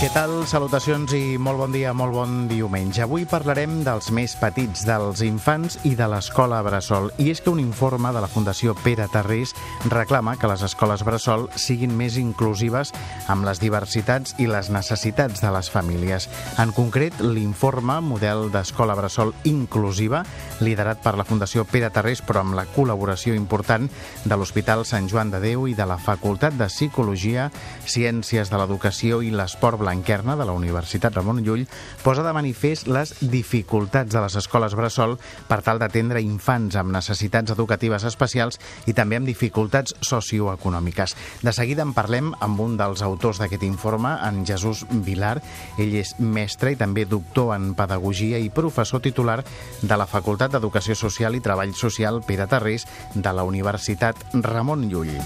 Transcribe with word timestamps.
Què 0.00 0.08
tal? 0.14 0.30
Salutacions 0.48 1.12
i 1.12 1.36
molt 1.36 1.58
bon 1.60 1.74
dia, 1.74 1.90
molt 1.92 2.14
bon 2.16 2.36
diumenge. 2.48 3.02
Avui 3.04 3.26
parlarem 3.28 3.82
dels 3.84 4.06
més 4.16 4.32
petits, 4.40 4.86
dels 4.88 5.20
infants 5.20 5.74
i 5.84 5.90
de 5.92 6.06
l'escola 6.08 6.62
Bressol. 6.64 7.10
I 7.20 7.26
és 7.34 7.42
que 7.44 7.52
un 7.52 7.60
informe 7.60 8.08
de 8.16 8.22
la 8.24 8.30
Fundació 8.32 8.72
Pere 8.80 9.10
Tarrés 9.12 9.52
reclama 9.92 10.38
que 10.40 10.48
les 10.48 10.64
escoles 10.64 11.04
Bressol 11.04 11.44
siguin 11.52 11.92
més 11.98 12.16
inclusives 12.16 12.94
amb 13.28 13.44
les 13.44 13.60
diversitats 13.60 14.32
i 14.40 14.46
les 14.48 14.70
necessitats 14.72 15.44
de 15.44 15.50
les 15.52 15.68
famílies. 15.68 16.30
En 16.64 16.72
concret, 16.72 17.20
l'informe 17.20 17.98
Model 18.00 18.48
d'Escola 18.56 18.96
Bressol 18.96 19.34
Inclusiva, 19.52 20.22
liderat 20.64 21.04
per 21.04 21.12
la 21.20 21.28
Fundació 21.28 21.66
Pere 21.68 21.92
Tarrés, 21.92 22.24
però 22.24 22.40
amb 22.40 22.56
la 22.56 22.64
col·laboració 22.72 23.36
important 23.36 23.84
de 24.24 24.40
l'Hospital 24.40 24.88
Sant 24.88 25.12
Joan 25.12 25.36
de 25.36 25.44
Déu 25.44 25.68
i 25.68 25.76
de 25.76 25.84
la 25.84 26.00
Facultat 26.00 26.56
de 26.56 26.72
Psicologia, 26.72 27.50
Ciències 27.84 28.48
de 28.48 28.64
l'Educació 28.64 29.20
i 29.20 29.28
l'Esport 29.36 29.76
Blanc 29.76 29.89
Blanquerna 29.90 30.36
de 30.36 30.44
la 30.46 30.52
Universitat 30.52 31.16
Ramon 31.16 31.40
Llull 31.42 31.64
posa 32.04 32.22
de 32.22 32.30
manifest 32.30 32.86
les 32.86 33.10
dificultats 33.26 34.14
de 34.14 34.20
les 34.22 34.36
escoles 34.38 34.76
bressol 34.78 35.16
per 35.48 35.58
tal 35.66 35.80
d'atendre 35.82 36.22
infants 36.22 36.76
amb 36.78 36.94
necessitats 36.94 37.50
educatives 37.50 38.06
especials 38.06 38.60
i 38.86 38.94
també 38.94 39.18
amb 39.18 39.26
dificultats 39.26 39.96
socioeconòmiques. 40.06 41.16
De 41.42 41.54
seguida 41.56 41.82
en 41.82 41.94
parlem 41.96 42.30
amb 42.38 42.62
un 42.62 42.76
dels 42.78 43.02
autors 43.02 43.42
d'aquest 43.42 43.66
informe, 43.66 44.14
en 44.28 44.44
Jesús 44.46 44.84
Vilar. 45.02 45.40
Ell 45.74 45.96
és 45.98 46.14
mestre 46.22 46.70
i 46.70 46.78
també 46.78 47.08
doctor 47.10 47.56
en 47.56 47.72
Pedagogia 47.74 48.38
i 48.38 48.52
professor 48.54 49.02
titular 49.02 49.40
de 49.82 49.98
la 49.98 50.06
Facultat 50.06 50.54
d'Educació 50.54 50.94
Social 50.94 51.34
i 51.34 51.42
Treball 51.42 51.74
Social 51.74 52.22
Pere 52.22 52.46
Tarrés 52.46 52.86
de 53.14 53.34
la 53.34 53.42
Universitat 53.42 54.22
Ramon 54.38 54.86
Llull. 54.86 55.18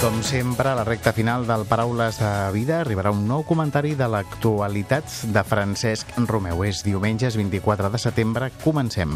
Com 0.00 0.22
sempre, 0.22 0.68
a 0.68 0.74
la 0.74 0.84
recta 0.84 1.12
final 1.12 1.46
del 1.46 1.64
Paraules 1.64 2.18
de 2.18 2.30
Vida 2.52 2.80
arribarà 2.80 3.12
un 3.14 3.22
nou 3.28 3.44
comentari 3.46 3.94
de 3.96 4.08
l'actualitat 4.10 5.08
de 5.32 5.42
Francesc 5.46 6.10
Romeu. 6.26 6.64
És 6.66 6.82
diumenge, 6.84 7.30
24 7.32 7.90
de 7.92 8.00
setembre. 8.00 8.50
Comencem. 8.64 9.12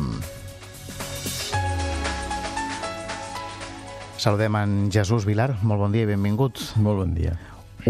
Saludem 4.17 4.57
en 4.61 4.75
Jesús 4.93 5.27
Vilar. 5.29 5.57
Molt 5.63 5.83
bon 5.85 5.97
dia 5.97 6.07
i 6.07 6.11
benvingut. 6.13 6.63
Molt 6.77 7.03
bon 7.03 7.15
dia. 7.19 7.37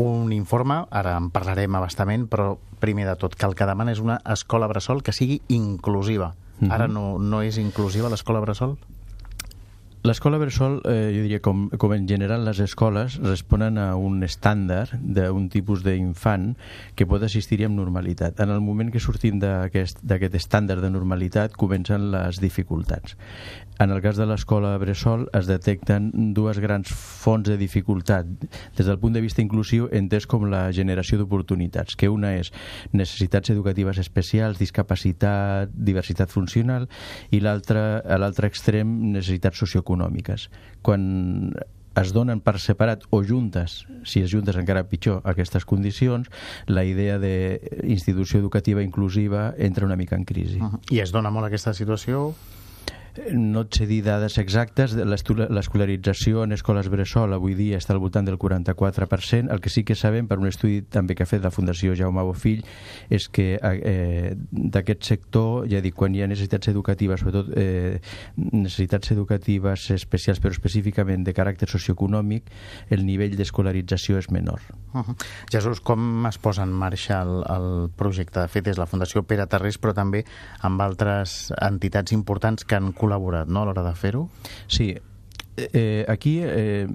Un 0.00 0.32
informe, 0.32 0.82
ara 0.90 1.16
en 1.18 1.30
parlarem 1.34 1.74
abastament, 1.76 2.28
però 2.30 2.54
primer 2.80 3.06
de 3.10 3.18
tot, 3.20 3.36
que 3.36 3.46
el 3.46 3.58
que 3.58 3.68
demana 3.68 3.92
és 3.92 4.00
una 4.00 4.20
escola 4.24 4.70
bressol 4.70 5.02
que 5.02 5.12
sigui 5.12 5.42
inclusiva. 5.48 6.34
Uh 6.60 6.66
-huh. 6.68 6.72
Ara 6.72 6.88
no, 6.88 7.18
no 7.18 7.42
és 7.42 7.58
inclusiva 7.58 8.08
l'escola 8.08 8.40
bressol? 8.40 8.78
L'escola 10.02 10.38
Bressol, 10.40 10.78
eh, 10.88 11.12
jo 11.12 11.22
diria, 11.26 11.42
com, 11.44 11.66
com 11.76 11.92
en 11.92 12.06
general 12.08 12.46
les 12.46 12.56
escoles, 12.64 13.18
responen 13.20 13.76
a 13.76 13.90
un 14.00 14.22
estàndard 14.24 14.94
d'un 14.96 15.50
tipus 15.52 15.82
d'infant 15.84 16.54
que 16.96 17.04
pot 17.04 17.20
assistir-hi 17.26 17.66
amb 17.68 17.76
normalitat. 17.76 18.40
En 18.40 18.48
el 18.54 18.62
moment 18.64 18.88
que 18.88 19.02
sortim 19.04 19.36
d'aquest 19.42 20.38
estàndard 20.40 20.80
de 20.80 20.88
normalitat, 20.88 21.52
comencen 21.52 22.08
les 22.14 22.40
dificultats. 22.40 23.18
En 23.80 23.92
el 23.92 24.00
cas 24.00 24.16
de 24.16 24.24
l'escola 24.28 24.74
Bressol 24.80 25.26
es 25.36 25.46
detecten 25.48 26.10
dues 26.36 26.58
grans 26.60 26.88
fonts 26.92 27.48
de 27.48 27.58
dificultat 27.60 28.28
des 28.76 28.84
del 28.84 28.98
punt 29.00 29.14
de 29.16 29.22
vista 29.24 29.40
inclusiu 29.40 29.86
entès 29.88 30.26
com 30.28 30.44
la 30.52 30.66
generació 30.76 31.16
d'oportunitats, 31.16 31.96
que 31.96 32.08
una 32.12 32.34
és 32.36 32.52
necessitats 32.92 33.52
educatives 33.52 34.00
especials, 34.00 34.60
discapacitat, 34.60 35.72
diversitat 35.72 36.28
funcional 36.28 36.90
i 37.32 37.40
l'altre 37.40 37.80
a 38.04 38.20
l'altre 38.20 38.52
extrem 38.52 38.92
necessitats 39.14 39.64
socioeconòmiques 39.64 39.89
econòmiques. 39.90 40.48
Quan 40.86 41.52
es 41.98 42.12
donen 42.14 42.40
per 42.40 42.58
separat 42.62 43.02
o 43.10 43.22
juntes, 43.26 43.84
si 44.06 44.22
es 44.22 44.30
juntes 44.30 44.56
encara 44.56 44.86
pitjor 44.88 45.20
aquestes 45.28 45.66
condicions, 45.66 46.30
la 46.70 46.84
idea 46.86 47.18
d'institució 47.18 48.38
educativa 48.40 48.84
inclusiva 48.86 49.50
entra 49.58 49.86
una 49.86 49.98
mica 49.98 50.16
en 50.16 50.24
crisi. 50.24 50.60
Uh 50.60 50.70
-huh. 50.70 50.80
I 50.90 51.00
es 51.00 51.12
dona 51.12 51.30
molt 51.30 51.46
aquesta 51.46 51.74
situació 51.74 52.34
no 53.34 53.64
et 53.66 53.74
sé 53.74 53.86
dir 53.90 54.00
dades 54.06 54.38
exactes, 54.38 54.94
l'escolarització 54.94 56.44
en 56.44 56.54
escoles 56.54 56.88
bressol 56.92 57.34
avui 57.34 57.56
dia 57.58 57.78
està 57.80 57.94
al 57.94 58.02
voltant 58.02 58.26
del 58.26 58.38
44%, 58.38 59.50
el 59.50 59.60
que 59.60 59.72
sí 59.72 59.84
que 59.84 59.96
sabem 59.98 60.28
per 60.30 60.38
un 60.38 60.48
estudi 60.48 60.80
també 60.82 61.16
que 61.16 61.24
ha 61.24 61.30
fet 61.30 61.42
la 61.42 61.52
Fundació 61.54 61.96
Jaume 61.98 62.22
Bofill 62.26 62.62
és 63.10 63.28
que 63.28 63.52
eh, 63.58 64.34
d'aquest 64.50 65.06
sector, 65.06 65.66
ja 65.70 65.82
dic, 65.82 65.96
quan 65.98 66.14
hi 66.14 66.22
ha 66.22 66.30
necessitats 66.30 66.70
educatives, 66.72 67.24
sobretot 67.24 67.50
eh, 67.58 67.98
necessitats 68.36 69.10
educatives 69.14 69.88
especials, 69.96 70.40
però 70.40 70.54
específicament 70.54 71.26
de 71.26 71.34
caràcter 71.36 71.68
socioeconòmic, 71.70 72.50
el 72.90 73.04
nivell 73.06 73.36
d'escolarització 73.38 74.18
és 74.20 74.30
menor. 74.30 74.62
Uh 74.92 75.02
-huh. 75.02 75.16
Jesús, 75.50 75.80
com 75.80 76.26
es 76.26 76.38
posa 76.38 76.62
en 76.62 76.72
marxa 76.72 77.22
el, 77.22 77.44
el 77.48 77.90
projecte? 77.96 78.40
De 78.40 78.48
fet, 78.48 78.66
és 78.66 78.78
la 78.78 78.86
Fundació 78.86 79.22
Pere 79.22 79.46
Tarrés, 79.46 79.80
però 79.80 79.94
també 79.94 80.24
amb 80.60 80.80
altres 80.80 81.52
entitats 81.60 82.12
importants 82.12 82.64
que 82.64 82.74
han 82.74 82.92
col·laborat 83.00 83.48
no, 83.48 83.64
a 83.64 83.70
l'hora 83.70 83.86
de 83.86 83.94
fer-ho? 83.96 84.26
Sí. 84.68 84.92
Eh, 85.60 86.04
aquí 86.08 86.38
eh, 86.44 86.86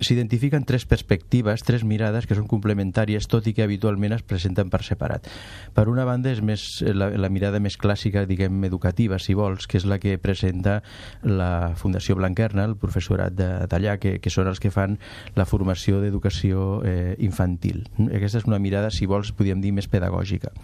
s'identifiquen 0.00 0.64
tres 0.64 0.86
perspectives, 0.86 1.62
tres 1.62 1.84
mirades 1.84 2.26
que 2.26 2.34
són 2.36 2.48
complementàries, 2.48 3.28
tot 3.28 3.46
i 3.46 3.54
que 3.56 3.64
habitualment 3.64 4.14
es 4.16 4.24
presenten 4.24 4.72
per 4.72 4.82
separat. 4.86 5.28
Per 5.76 5.86
una 5.92 6.06
banda 6.08 6.32
és 6.32 6.40
més 6.44 6.64
la, 6.96 7.10
la 7.12 7.30
mirada 7.32 7.60
més 7.60 7.76
clàssica, 7.80 8.24
diguem, 8.28 8.64
educativa, 8.64 9.20
si 9.20 9.36
vols, 9.36 9.68
que 9.68 9.78
és 9.80 9.86
la 9.88 10.00
que 10.02 10.16
presenta 10.18 10.80
la 11.22 11.76
Fundació 11.76 12.16
Blanquerna, 12.16 12.64
el 12.64 12.78
professorat 12.80 13.36
d'allà, 13.36 13.98
que, 14.00 14.16
que 14.24 14.32
són 14.32 14.48
els 14.50 14.60
que 14.62 14.72
fan 14.72 14.98
la 15.36 15.46
formació 15.46 16.00
d'educació 16.00 16.80
eh, 16.88 17.14
infantil. 17.20 17.84
Aquesta 18.08 18.40
és 18.40 18.48
una 18.48 18.60
mirada, 18.62 18.90
si 18.90 19.08
vols, 19.10 19.34
podríem 19.36 19.60
dir, 19.60 19.76
més 19.76 19.90
pedagògica. 19.90 20.54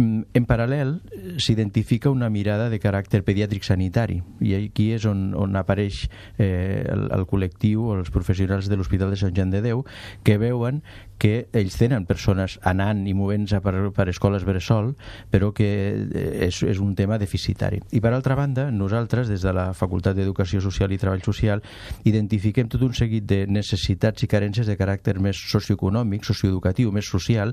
Mm, 0.00 0.22
en 0.32 0.46
paral·lel, 0.48 0.94
s'identifica 1.42 2.12
una 2.12 2.30
mirada 2.32 2.70
de 2.72 2.78
caràcter 2.80 3.20
pediàtric 3.26 3.66
sanitari. 3.66 4.20
I 4.40 4.54
aquí 4.56 4.90
és 4.96 5.04
on, 5.08 5.34
on 5.36 5.58
apareix 5.60 6.06
eh, 6.38 6.86
el, 6.88 7.08
el 7.18 7.26
col·lectiu 7.28 7.90
o 7.90 7.98
els 7.98 8.12
professionals 8.14 8.70
de 8.70 8.78
l'Hospital 8.80 9.12
de 9.12 9.20
Sant 9.20 9.36
Joan 9.36 9.52
de 9.52 9.60
Déu 9.66 9.84
que 10.24 10.38
veuen 10.40 10.80
que 11.20 11.50
ells 11.52 11.76
tenen 11.76 12.06
persones 12.08 12.56
anant 12.66 13.02
i 13.04 13.12
movent-se 13.14 13.60
per, 13.60 13.74
per 13.92 14.06
escoles 14.08 14.46
bressol, 14.48 14.94
però 15.30 15.50
que 15.52 15.68
eh, 15.68 16.46
és, 16.46 16.62
és 16.64 16.80
un 16.80 16.94
tema 16.96 17.18
deficitari. 17.20 17.82
I 17.92 18.00
per 18.00 18.14
altra 18.16 18.34
banda, 18.38 18.70
nosaltres, 18.72 19.28
des 19.28 19.44
de 19.44 19.52
la 19.52 19.68
Facultat 19.76 20.16
d'Educació 20.16 20.62
Social 20.64 20.94
i 20.96 20.98
Treball 21.00 21.20
Social, 21.26 21.60
identifiquem 22.08 22.70
tot 22.72 22.86
un 22.86 22.96
seguit 22.96 23.26
de 23.28 23.42
necessitats 23.52 24.24
i 24.24 24.30
carències 24.32 24.70
de 24.70 24.78
caràcter 24.80 25.18
més 25.20 25.36
socioeconòmic, 25.52 26.24
socioeducatiu, 26.24 26.88
més 26.96 27.10
social, 27.12 27.52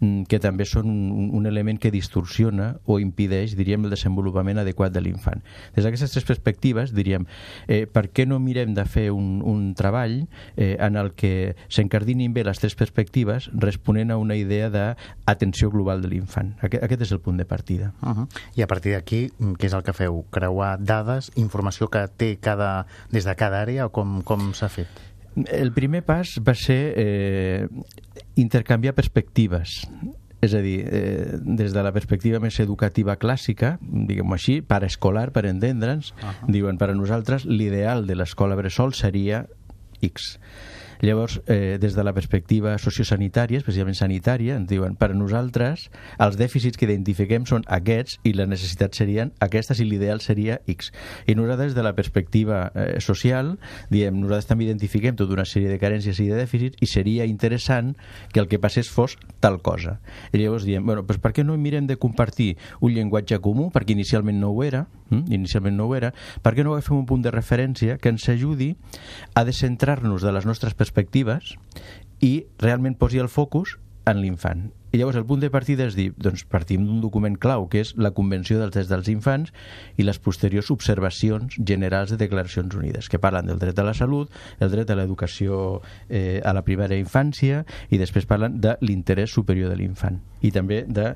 mm, 0.00 0.26
que 0.26 0.42
també 0.42 0.66
són 0.66 0.90
un, 0.90 1.30
un 1.38 1.46
element 1.46 1.78
que 1.78 1.94
distorsiona 1.94 2.72
o 2.90 2.98
impideix, 2.98 3.54
diríem, 3.54 3.86
el 3.86 3.94
desenvolupament 3.94 4.58
adequat 4.64 4.90
de 4.90 5.04
l'infant. 5.06 5.44
Des 5.78 5.86
d'aquestes 5.86 6.18
tres 6.18 6.26
perspectives, 6.26 6.90
diríem, 6.96 7.28
eh, 7.68 7.84
per 7.86 8.08
què 8.10 8.26
no 8.26 8.42
mirem 8.42 8.74
de 8.74 8.88
fer 8.90 9.06
un, 9.14 9.38
un 9.46 9.70
treball 9.78 10.24
eh, 10.56 10.74
en 10.82 10.98
el 10.98 11.14
que 11.14 11.54
s'encardinin 11.70 12.34
bé 12.34 12.42
les 12.42 12.58
tres 12.58 12.74
perspectives 12.74 13.03
perspectives 13.04 13.50
responent 13.52 14.10
a 14.10 14.16
una 14.16 14.36
idea 14.36 14.70
d'atenció 14.70 15.70
global 15.70 16.02
de 16.02 16.08
l'infant. 16.08 16.54
Aquest, 16.62 16.82
aquest 16.84 17.02
és 17.02 17.12
el 17.12 17.20
punt 17.20 17.36
de 17.36 17.44
partida. 17.44 17.92
Uh 18.02 18.08
-huh. 18.08 18.28
I 18.56 18.62
a 18.62 18.66
partir 18.66 18.92
d'aquí, 18.92 19.30
què 19.38 19.66
és 19.66 19.72
el 19.72 19.82
que 19.82 19.92
feu? 19.92 20.24
Creuar 20.30 20.78
dades, 20.80 21.30
informació 21.36 21.88
que 21.88 22.08
té 22.08 22.38
cada, 22.40 22.86
des 23.10 23.24
de 23.24 23.34
cada 23.34 23.62
àrea 23.62 23.86
o 23.86 23.90
com, 23.90 24.22
com 24.22 24.54
s'ha 24.54 24.68
fet? 24.68 24.88
El 25.36 25.72
primer 25.72 26.02
pas 26.02 26.40
va 26.40 26.54
ser 26.54 26.94
eh, 26.96 27.68
intercanviar 28.36 28.94
perspectives 28.94 29.68
és 30.40 30.52
a 30.52 30.60
dir, 30.60 30.84
eh, 30.86 31.38
des 31.40 31.72
de 31.72 31.82
la 31.82 31.90
perspectiva 31.90 32.38
més 32.38 32.60
educativa 32.60 33.16
clàssica, 33.16 33.78
diguem-ho 33.80 34.34
així, 34.34 34.60
per 34.60 34.84
escolar, 34.84 35.32
per 35.32 35.46
entendre'ns, 35.46 36.12
uh 36.12 36.16
-huh. 36.20 36.52
diuen, 36.52 36.76
per 36.76 36.90
a 36.90 36.94
nosaltres 36.94 37.46
l'ideal 37.46 38.06
de 38.06 38.14
l'escola 38.14 38.54
bressol 38.54 38.92
seria 38.92 39.46
X 40.02 40.38
Llavors, 41.04 41.42
eh, 41.46 41.76
des 41.78 41.94
de 41.94 42.02
la 42.02 42.14
perspectiva 42.16 42.78
sociosanitària, 42.80 43.58
especialment 43.60 43.96
sanitària, 43.98 44.54
ens 44.56 44.70
diuen, 44.70 44.94
per 44.96 45.10
a 45.12 45.14
nosaltres, 45.14 45.90
els 46.16 46.38
dèficits 46.40 46.80
que 46.80 46.86
identifiquem 46.88 47.44
són 47.44 47.66
aquests 47.68 48.22
i 48.24 48.32
les 48.32 48.48
necessitats 48.48 49.02
serien 49.02 49.34
aquestes 49.44 49.82
i 49.82 49.84
l'ideal 49.84 50.22
seria 50.24 50.62
X. 50.64 50.94
I 51.28 51.36
nosaltres, 51.36 51.74
des 51.74 51.76
de 51.76 51.84
la 51.84 51.92
perspectiva 51.92 52.70
eh, 52.72 53.00
social, 53.04 53.58
diem, 53.92 54.16
nosaltres 54.16 54.48
també 54.48 54.64
identifiquem 54.64 55.18
tota 55.20 55.36
una 55.36 55.44
sèrie 55.44 55.68
de 55.68 55.76
carències 55.82 56.22
i 56.24 56.30
de 56.30 56.40
dèficits 56.40 56.80
i 56.80 56.88
seria 56.88 57.28
interessant 57.28 57.92
que 58.32 58.40
el 58.40 58.48
que 58.48 58.62
passés 58.62 58.88
fos 58.88 59.18
tal 59.44 59.60
cosa. 59.60 59.98
I 60.32 60.40
llavors 60.40 60.64
diem, 60.64 60.88
bueno, 60.88 61.04
doncs 61.04 61.20
per 61.20 61.34
què 61.36 61.44
no 61.44 61.58
mirem 61.60 61.84
de 61.84 62.00
compartir 62.00 62.54
un 62.80 62.96
llenguatge 62.96 63.42
comú, 63.44 63.68
perquè 63.76 63.92
inicialment 63.92 64.40
no 64.40 64.56
ho 64.56 64.64
era? 64.64 64.86
Inicialment 65.10 65.76
no 65.76 65.88
ho 65.88 65.96
era, 65.96 66.12
per 66.42 66.54
què 66.54 66.64
no 66.64 66.74
agafem 66.74 66.96
un 66.98 67.08
punt 67.08 67.24
de 67.24 67.32
referència 67.34 67.98
que 67.98 68.12
ens 68.12 68.28
ajudi 68.32 68.74
a 69.34 69.44
descentrar-nos 69.44 70.24
de 70.24 70.32
les 70.34 70.46
nostres 70.48 70.74
perspectives 70.74 71.54
i 72.24 72.46
realment 72.62 72.96
posi 72.98 73.20
el 73.20 73.28
focus 73.32 73.78
en 74.08 74.20
l'infant 74.22 74.68
i 74.94 74.98
llavors 75.00 75.16
el 75.18 75.26
punt 75.26 75.40
de 75.42 75.50
partida 75.50 75.88
és 75.88 75.96
dir, 75.98 76.12
doncs 76.22 76.44
partim 76.46 76.84
d'un 76.86 77.00
document 77.02 77.34
clau, 77.42 77.66
que 77.70 77.80
és 77.82 77.90
la 77.98 78.12
Convenció 78.14 78.60
dels 78.60 78.76
Drets 78.76 78.92
dels 78.92 79.10
Infants 79.10 79.50
i 79.98 80.06
les 80.06 80.20
posteriors 80.22 80.70
observacions 80.70 81.56
generals 81.58 82.12
de 82.14 82.20
Declaracions 82.20 82.76
Unides, 82.78 83.08
que 83.10 83.18
parlen 83.18 83.50
del 83.50 83.58
dret 83.58 83.80
a 83.82 83.86
la 83.88 83.96
salut, 83.98 84.30
el 84.62 84.70
dret 84.70 84.92
a 84.94 84.98
l'educació 85.00 85.80
eh, 86.08 86.38
a 86.46 86.54
la 86.54 86.62
primera 86.62 86.94
infància 86.94 87.64
i 87.90 87.98
després 87.98 88.30
parlen 88.30 88.60
de 88.62 88.76
l'interès 88.86 89.34
superior 89.34 89.74
de 89.74 89.80
l'infant 89.82 90.22
i 90.44 90.50
també 90.52 90.82
de 90.84 91.06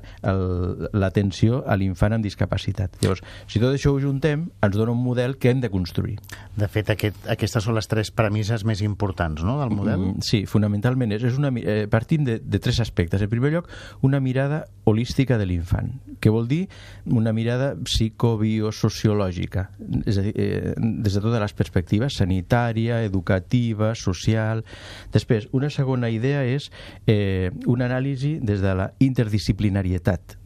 l'atenció 0.97 1.61
a 1.69 1.77
l'infant 1.77 2.15
amb 2.15 2.25
discapacitat. 2.25 2.97
Llavors, 3.03 3.21
si 3.47 3.61
tot 3.61 3.75
això 3.75 3.93
ho 3.93 4.01
juntem, 4.01 4.47
ens 4.65 4.77
dona 4.77 4.95
un 4.95 5.03
model 5.03 5.37
que 5.37 5.51
hem 5.53 5.61
de 5.61 5.69
construir. 5.69 6.17
De 6.57 6.67
fet, 6.71 6.89
aquest, 6.95 7.21
aquestes 7.29 7.67
són 7.67 7.77
les 7.77 7.89
tres 7.89 8.09
premisses 8.15 8.65
més 8.65 8.81
importants 8.85 9.45
no, 9.45 9.59
del 9.61 9.73
model? 9.75 9.99
Mm, 9.99 10.25
sí, 10.25 10.43
fonamentalment 10.49 11.13
és, 11.15 11.27
és 11.29 11.37
una, 11.37 11.53
eh, 11.61 11.85
partim 11.91 12.25
de, 12.25 12.39
de 12.41 12.61
tres 12.63 12.81
aspectes. 12.81 13.21
En 13.21 13.29
primer 13.29 13.53
lloc, 13.53 13.68
una 14.01 14.19
mirada 14.19 14.65
holística 14.89 15.37
de 15.37 15.45
l'infant, 15.45 15.91
que 16.19 16.31
vol 16.33 16.47
dir? 16.49 16.63
Una 17.05 17.33
mirada 17.35 17.75
psicobiosociològica, 17.75 19.69
és 20.05 20.17
a 20.17 20.25
dir, 20.25 20.33
eh, 20.35 20.73
des 20.77 21.13
de 21.13 21.21
totes 21.21 21.43
les 21.43 21.53
perspectives, 21.53 22.17
sanitària, 22.21 23.03
educativa, 23.03 23.93
social... 23.95 24.65
Després, 25.13 25.47
una 25.53 25.69
segona 25.69 26.09
idea 26.09 26.43
és 26.47 26.69
eh, 27.07 27.51
una 27.67 27.85
anàlisi 27.89 28.37
des 28.41 28.61
de 28.63 28.73
la 28.75 28.91
interdisciplinarietat, 28.99 30.38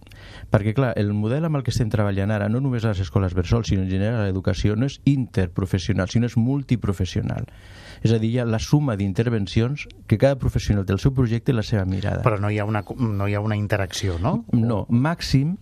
perquè, 0.53 0.75
clar, 0.77 0.91
el 1.01 1.09
model 1.17 1.47
amb 1.50 1.57
el 1.57 1.65
que 1.65 1.73
estem 1.73 1.89
treballant 1.89 2.31
ara, 2.33 2.47
no 2.51 2.61
només 2.61 2.85
a 2.85 2.94
les 2.94 3.01
escoles 3.01 3.33
Bersol, 3.33 3.65
sinó 3.65 3.81
en 3.81 3.89
general 3.89 4.21
a 4.21 4.27
l'educació, 4.27 4.77
no 4.77 4.85
és 4.85 5.00
interprofessional, 5.09 6.11
sinó 6.13 6.29
és 6.29 6.38
multiprofessional. 6.38 7.50
És 8.05 8.13
a 8.13 8.19
dir, 8.21 8.35
hi 8.35 8.39
ha 8.44 8.45
la 8.45 8.61
suma 8.61 8.97
d'intervencions 9.00 9.88
que 10.07 10.19
cada 10.21 10.38
professional 10.38 10.85
té 10.85 10.94
el 10.94 11.01
seu 11.01 11.13
projecte 11.15 11.53
i 11.53 11.57
la 11.57 11.65
seva 11.65 11.88
mirada. 11.89 12.21
Però 12.25 12.38
no 12.41 12.51
hi 12.53 12.59
ha 12.61 12.67
una, 12.69 12.83
no 12.85 13.27
hi 13.27 13.33
ha 13.33 13.41
una 13.41 13.57
interacció, 13.57 14.19
no? 14.21 14.44
No, 14.53 14.83
màxim 14.94 15.55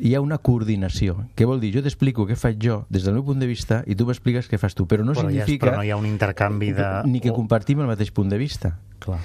hi 0.00 0.14
ha 0.14 0.20
una 0.24 0.38
coordinació. 0.42 1.16
Què 1.36 1.46
vol 1.46 1.60
dir? 1.60 1.74
Jo 1.76 1.84
t'explico 1.84 2.24
què 2.28 2.36
faig 2.38 2.58
jo 2.62 2.80
des 2.92 3.04
del 3.04 3.16
meu 3.18 3.24
punt 3.26 3.42
de 3.42 3.48
vista 3.50 3.82
i 3.86 3.96
tu 3.98 4.06
m'expliques 4.08 4.48
què 4.50 4.58
fas 4.60 4.74
tu, 4.74 4.88
però 4.90 5.04
no 5.04 5.12
però 5.12 5.28
significa... 5.28 5.66
Ja, 5.66 5.70
però 5.70 5.80
no 5.82 5.86
hi 5.86 5.92
ha 5.92 6.00
un 6.00 6.08
intercanvi 6.08 6.72
de... 6.76 6.90
Ni 7.10 7.20
que 7.20 7.34
compartim 7.34 7.82
el 7.84 7.90
mateix 7.90 8.12
punt 8.14 8.32
de 8.32 8.40
vista. 8.40 8.76
Clar. 9.04 9.20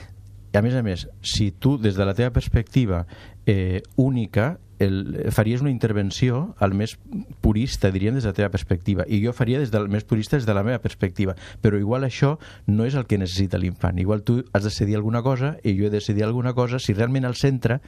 I 0.49 0.57
a 0.57 0.63
més 0.65 0.75
a 0.75 0.81
més, 0.85 1.05
si 1.21 1.51
tu, 1.51 1.77
des 1.77 1.95
de 1.95 2.05
la 2.05 2.15
teva 2.17 2.33
perspectiva 2.33 3.03
eh, 3.45 3.83
única, 4.01 4.55
el, 4.79 5.31
faries 5.35 5.61
una 5.61 5.71
intervenció 5.71 6.55
al 6.59 6.73
més 6.73 6.95
purista, 7.43 7.91
diríem, 7.91 8.15
des 8.15 8.25
de 8.25 8.31
la 8.31 8.37
teva 8.37 8.51
perspectiva, 8.53 9.05
i 9.07 9.21
jo 9.23 9.33
faria 9.35 9.59
des 9.59 9.71
del 9.71 9.89
més 9.91 10.07
purista 10.07 10.37
des 10.37 10.47
de 10.47 10.55
la 10.55 10.63
meva 10.63 10.79
perspectiva, 10.79 11.35
però 11.61 11.79
igual 11.79 12.07
això 12.07 12.37
no 12.67 12.87
és 12.87 12.95
el 12.95 13.05
que 13.05 13.19
necessita 13.19 13.59
l'infant. 13.59 13.99
Igual 13.99 14.23
tu 14.23 14.39
has 14.53 14.63
de 14.63 14.69
decidir 14.69 14.95
alguna 14.95 15.21
cosa 15.21 15.57
i 15.63 15.75
jo 15.77 15.87
he 15.87 15.91
de 15.91 15.99
decidir 15.99 16.23
alguna 16.23 16.53
cosa 16.53 16.79
si 16.79 16.93
realment 16.93 17.25
el 17.25 17.35
centre 17.35 17.81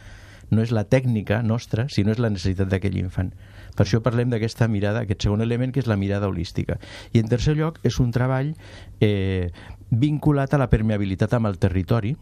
no 0.51 0.61
és 0.61 0.71
la 0.75 0.83
tècnica 0.83 1.39
nostra, 1.41 1.87
sinó 1.89 2.11
és 2.11 2.19
la 2.19 2.29
necessitat 2.29 2.67
d'aquell 2.69 2.97
infant. 2.99 3.31
Per 3.71 3.85
això 3.85 4.01
parlem 4.03 4.33
d'aquesta 4.33 4.67
mirada, 4.67 5.05
aquest 5.05 5.23
segon 5.23 5.41
element, 5.41 5.71
que 5.71 5.79
és 5.79 5.87
la 5.87 5.95
mirada 5.95 6.27
holística. 6.27 6.75
I 7.15 7.23
en 7.23 7.31
tercer 7.31 7.55
lloc, 7.55 7.79
és 7.87 8.01
un 8.03 8.11
treball 8.11 8.51
eh, 8.99 9.47
vinculat 9.89 10.53
a 10.53 10.59
la 10.59 10.67
permeabilitat 10.69 11.37
amb 11.37 11.47
el 11.47 11.57
territori, 11.57 12.17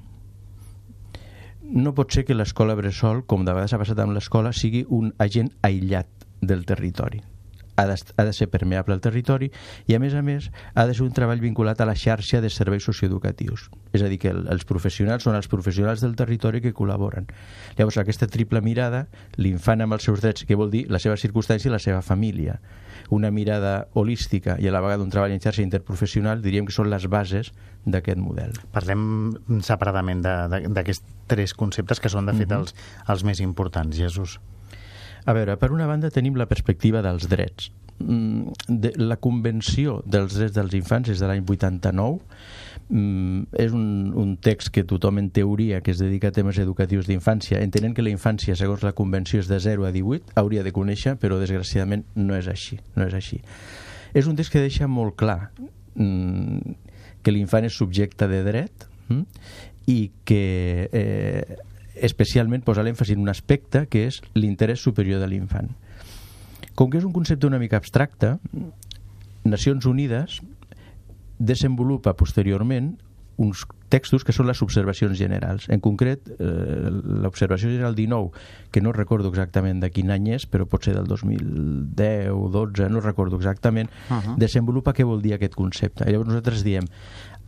no 1.71 1.93
pot 1.95 2.13
ser 2.13 2.25
que 2.25 2.37
l'escola 2.37 2.75
Bressol, 2.75 3.23
com 3.29 3.45
de 3.45 3.53
vegades 3.53 3.73
ha 3.73 3.81
passat 3.81 3.99
amb 4.03 4.15
l'escola, 4.17 4.53
sigui 4.53 4.85
un 4.89 5.13
agent 5.19 5.51
aïllat 5.61 6.09
del 6.41 6.65
territori. 6.65 7.21
Ha 7.79 7.85
de, 7.87 7.95
ha 7.95 8.23
de 8.27 8.33
ser 8.35 8.49
permeable 8.51 8.91
al 8.95 8.99
territori 8.99 9.47
i, 9.87 9.95
a 9.95 9.99
més 10.03 10.15
a 10.17 10.23
més, 10.25 10.49
ha 10.75 10.83
de 10.89 10.95
ser 10.97 11.05
un 11.05 11.13
treball 11.15 11.39
vinculat 11.39 11.79
a 11.79 11.87
la 11.87 11.95
xarxa 11.95 12.41
de 12.43 12.51
serveis 12.51 12.83
socioeducatius. 12.83 13.69
És 13.95 14.03
a 14.03 14.09
dir, 14.11 14.19
que 14.19 14.33
el, 14.33 14.43
els 14.51 14.67
professionals 14.67 15.23
són 15.23 15.37
els 15.39 15.47
professionals 15.47 16.03
del 16.03 16.17
territori 16.19 16.59
que 16.59 16.73
col·laboren. 16.75 17.29
Llavors, 17.77 18.01
aquesta 18.01 18.27
triple 18.27 18.59
mirada, 18.65 19.05
l'infant 19.39 19.85
amb 19.85 19.95
els 19.95 20.09
seus 20.09 20.19
drets, 20.19 20.43
que 20.43 20.59
vol 20.59 20.73
dir 20.73 20.85
la 20.91 20.99
seva 20.99 21.15
circumstància 21.15 21.71
i 21.71 21.73
la 21.73 21.79
seva 21.79 22.03
família, 22.03 22.59
una 23.15 23.31
mirada 23.31 23.87
holística 23.93 24.57
i 24.59 24.67
a 24.67 24.75
la 24.75 24.83
vegada 24.83 25.05
un 25.05 25.09
treball 25.13 25.33
en 25.33 25.41
xarxa 25.41 25.63
interprofessional, 25.63 26.43
diríem 26.43 26.67
que 26.67 26.75
són 26.75 26.91
les 26.91 27.07
bases 27.09 27.53
d'aquest 27.85 28.19
model. 28.19 28.53
Parlem 28.75 29.01
separadament 29.65 30.21
d'aquests 30.25 31.17
tres 31.31 31.55
conceptes 31.57 32.01
que 32.03 32.11
són, 32.11 32.27
de 32.27 32.35
fet, 32.35 32.49
mhm. 32.49 32.55
-huh. 32.55 32.59
els, 32.59 32.75
els 33.07 33.23
més 33.23 33.39
importants, 33.39 33.95
Jesús. 33.95 34.39
A 35.29 35.35
veure, 35.37 35.59
per 35.61 35.69
una 35.69 35.85
banda 35.85 36.09
tenim 36.09 36.39
la 36.39 36.47
perspectiva 36.49 37.03
dels 37.05 37.27
drets. 37.29 37.69
Mm, 37.99 38.55
de, 38.81 38.93
la 38.97 39.17
Convenció 39.19 39.99
dels 40.07 40.37
Drets 40.37 40.55
dels 40.55 40.73
Infants 40.77 41.11
és 41.11 41.19
de 41.19 41.27
l'any 41.27 41.43
89 41.43 42.21
mm, 42.87 43.41
és 43.59 43.75
un, 43.75 44.13
un 44.15 44.37
text 44.39 44.71
que 44.71 44.85
tothom 44.87 45.19
en 45.19 45.27
teoria 45.35 45.81
que 45.83 45.91
es 45.91 45.99
dedica 45.99 46.31
a 46.31 46.35
temes 46.35 46.61
educatius 46.63 47.09
d'infància 47.09 47.59
entenent 47.59 47.97
que 47.97 48.05
la 48.05 48.13
infància 48.13 48.55
segons 48.55 48.85
la 48.87 48.95
Convenció 48.95 49.43
és 49.43 49.51
de 49.51 49.59
0 49.59 49.83
a 49.83 49.91
18 49.91 50.39
hauria 50.39 50.63
de 50.63 50.71
conèixer 50.71 51.17
però 51.19 51.41
desgraciadament 51.43 52.07
no 52.15 52.39
és 52.39 52.47
així 52.47 52.79
no 52.95 53.03
és 53.03 53.19
així 53.19 53.41
és 54.15 54.31
un 54.31 54.39
text 54.39 54.55
que 54.55 54.63
deixa 54.63 54.87
molt 54.87 55.19
clar 55.19 55.51
mm, 55.99 56.79
que 57.19 57.35
l'infant 57.35 57.67
és 57.67 57.75
subjecte 57.75 58.31
de 58.31 58.45
dret 58.47 58.87
mm, 59.11 59.25
i 59.91 59.99
que 60.23 60.87
eh, 60.87 61.59
especialment 62.05 62.63
posa 62.65 62.83
l'èmfasi 62.83 63.15
en 63.15 63.23
un 63.25 63.29
aspecte 63.29 63.85
que 63.91 64.05
és 64.07 64.21
l'interès 64.35 64.79
superior 64.79 65.19
de 65.21 65.27
l'infant. 65.27 65.69
Com 66.75 66.89
que 66.89 66.99
és 66.99 67.05
un 67.07 67.13
concepte 67.15 67.47
una 67.47 67.59
mica 67.59 67.77
abstracte, 67.77 68.37
Nacions 69.43 69.85
Unides 69.85 70.39
desenvolupa 71.39 72.15
posteriorment 72.19 72.97
uns 73.39 73.63
textos 73.87 74.25
que 74.27 74.35
són 74.35 74.49
les 74.49 74.59
observacions 74.61 75.15
generals. 75.17 75.69
En 75.71 75.79
concret, 75.79 76.27
eh, 76.27 76.89
l'observació 77.23 77.71
general 77.71 77.95
19, 77.95 78.31
que 78.69 78.83
no 78.83 78.91
recordo 78.91 79.31
exactament 79.31 79.79
de 79.79 79.89
quin 79.95 80.11
any 80.11 80.27
és, 80.35 80.45
però 80.45 80.67
pot 80.67 80.83
ser 80.83 80.93
del 80.97 81.07
2010 81.07 82.35
o 82.35 82.49
12, 82.51 82.89
no 82.91 82.99
recordo 82.99 83.39
exactament, 83.39 83.89
uh 84.09 84.19
-huh. 84.19 84.35
desenvolupa 84.37 84.93
què 84.93 85.05
vol 85.05 85.21
dir 85.21 85.33
aquest 85.33 85.55
concepte. 85.55 86.05
Llavors 86.05 86.27
nosaltres 86.27 86.63
diem, 86.63 86.85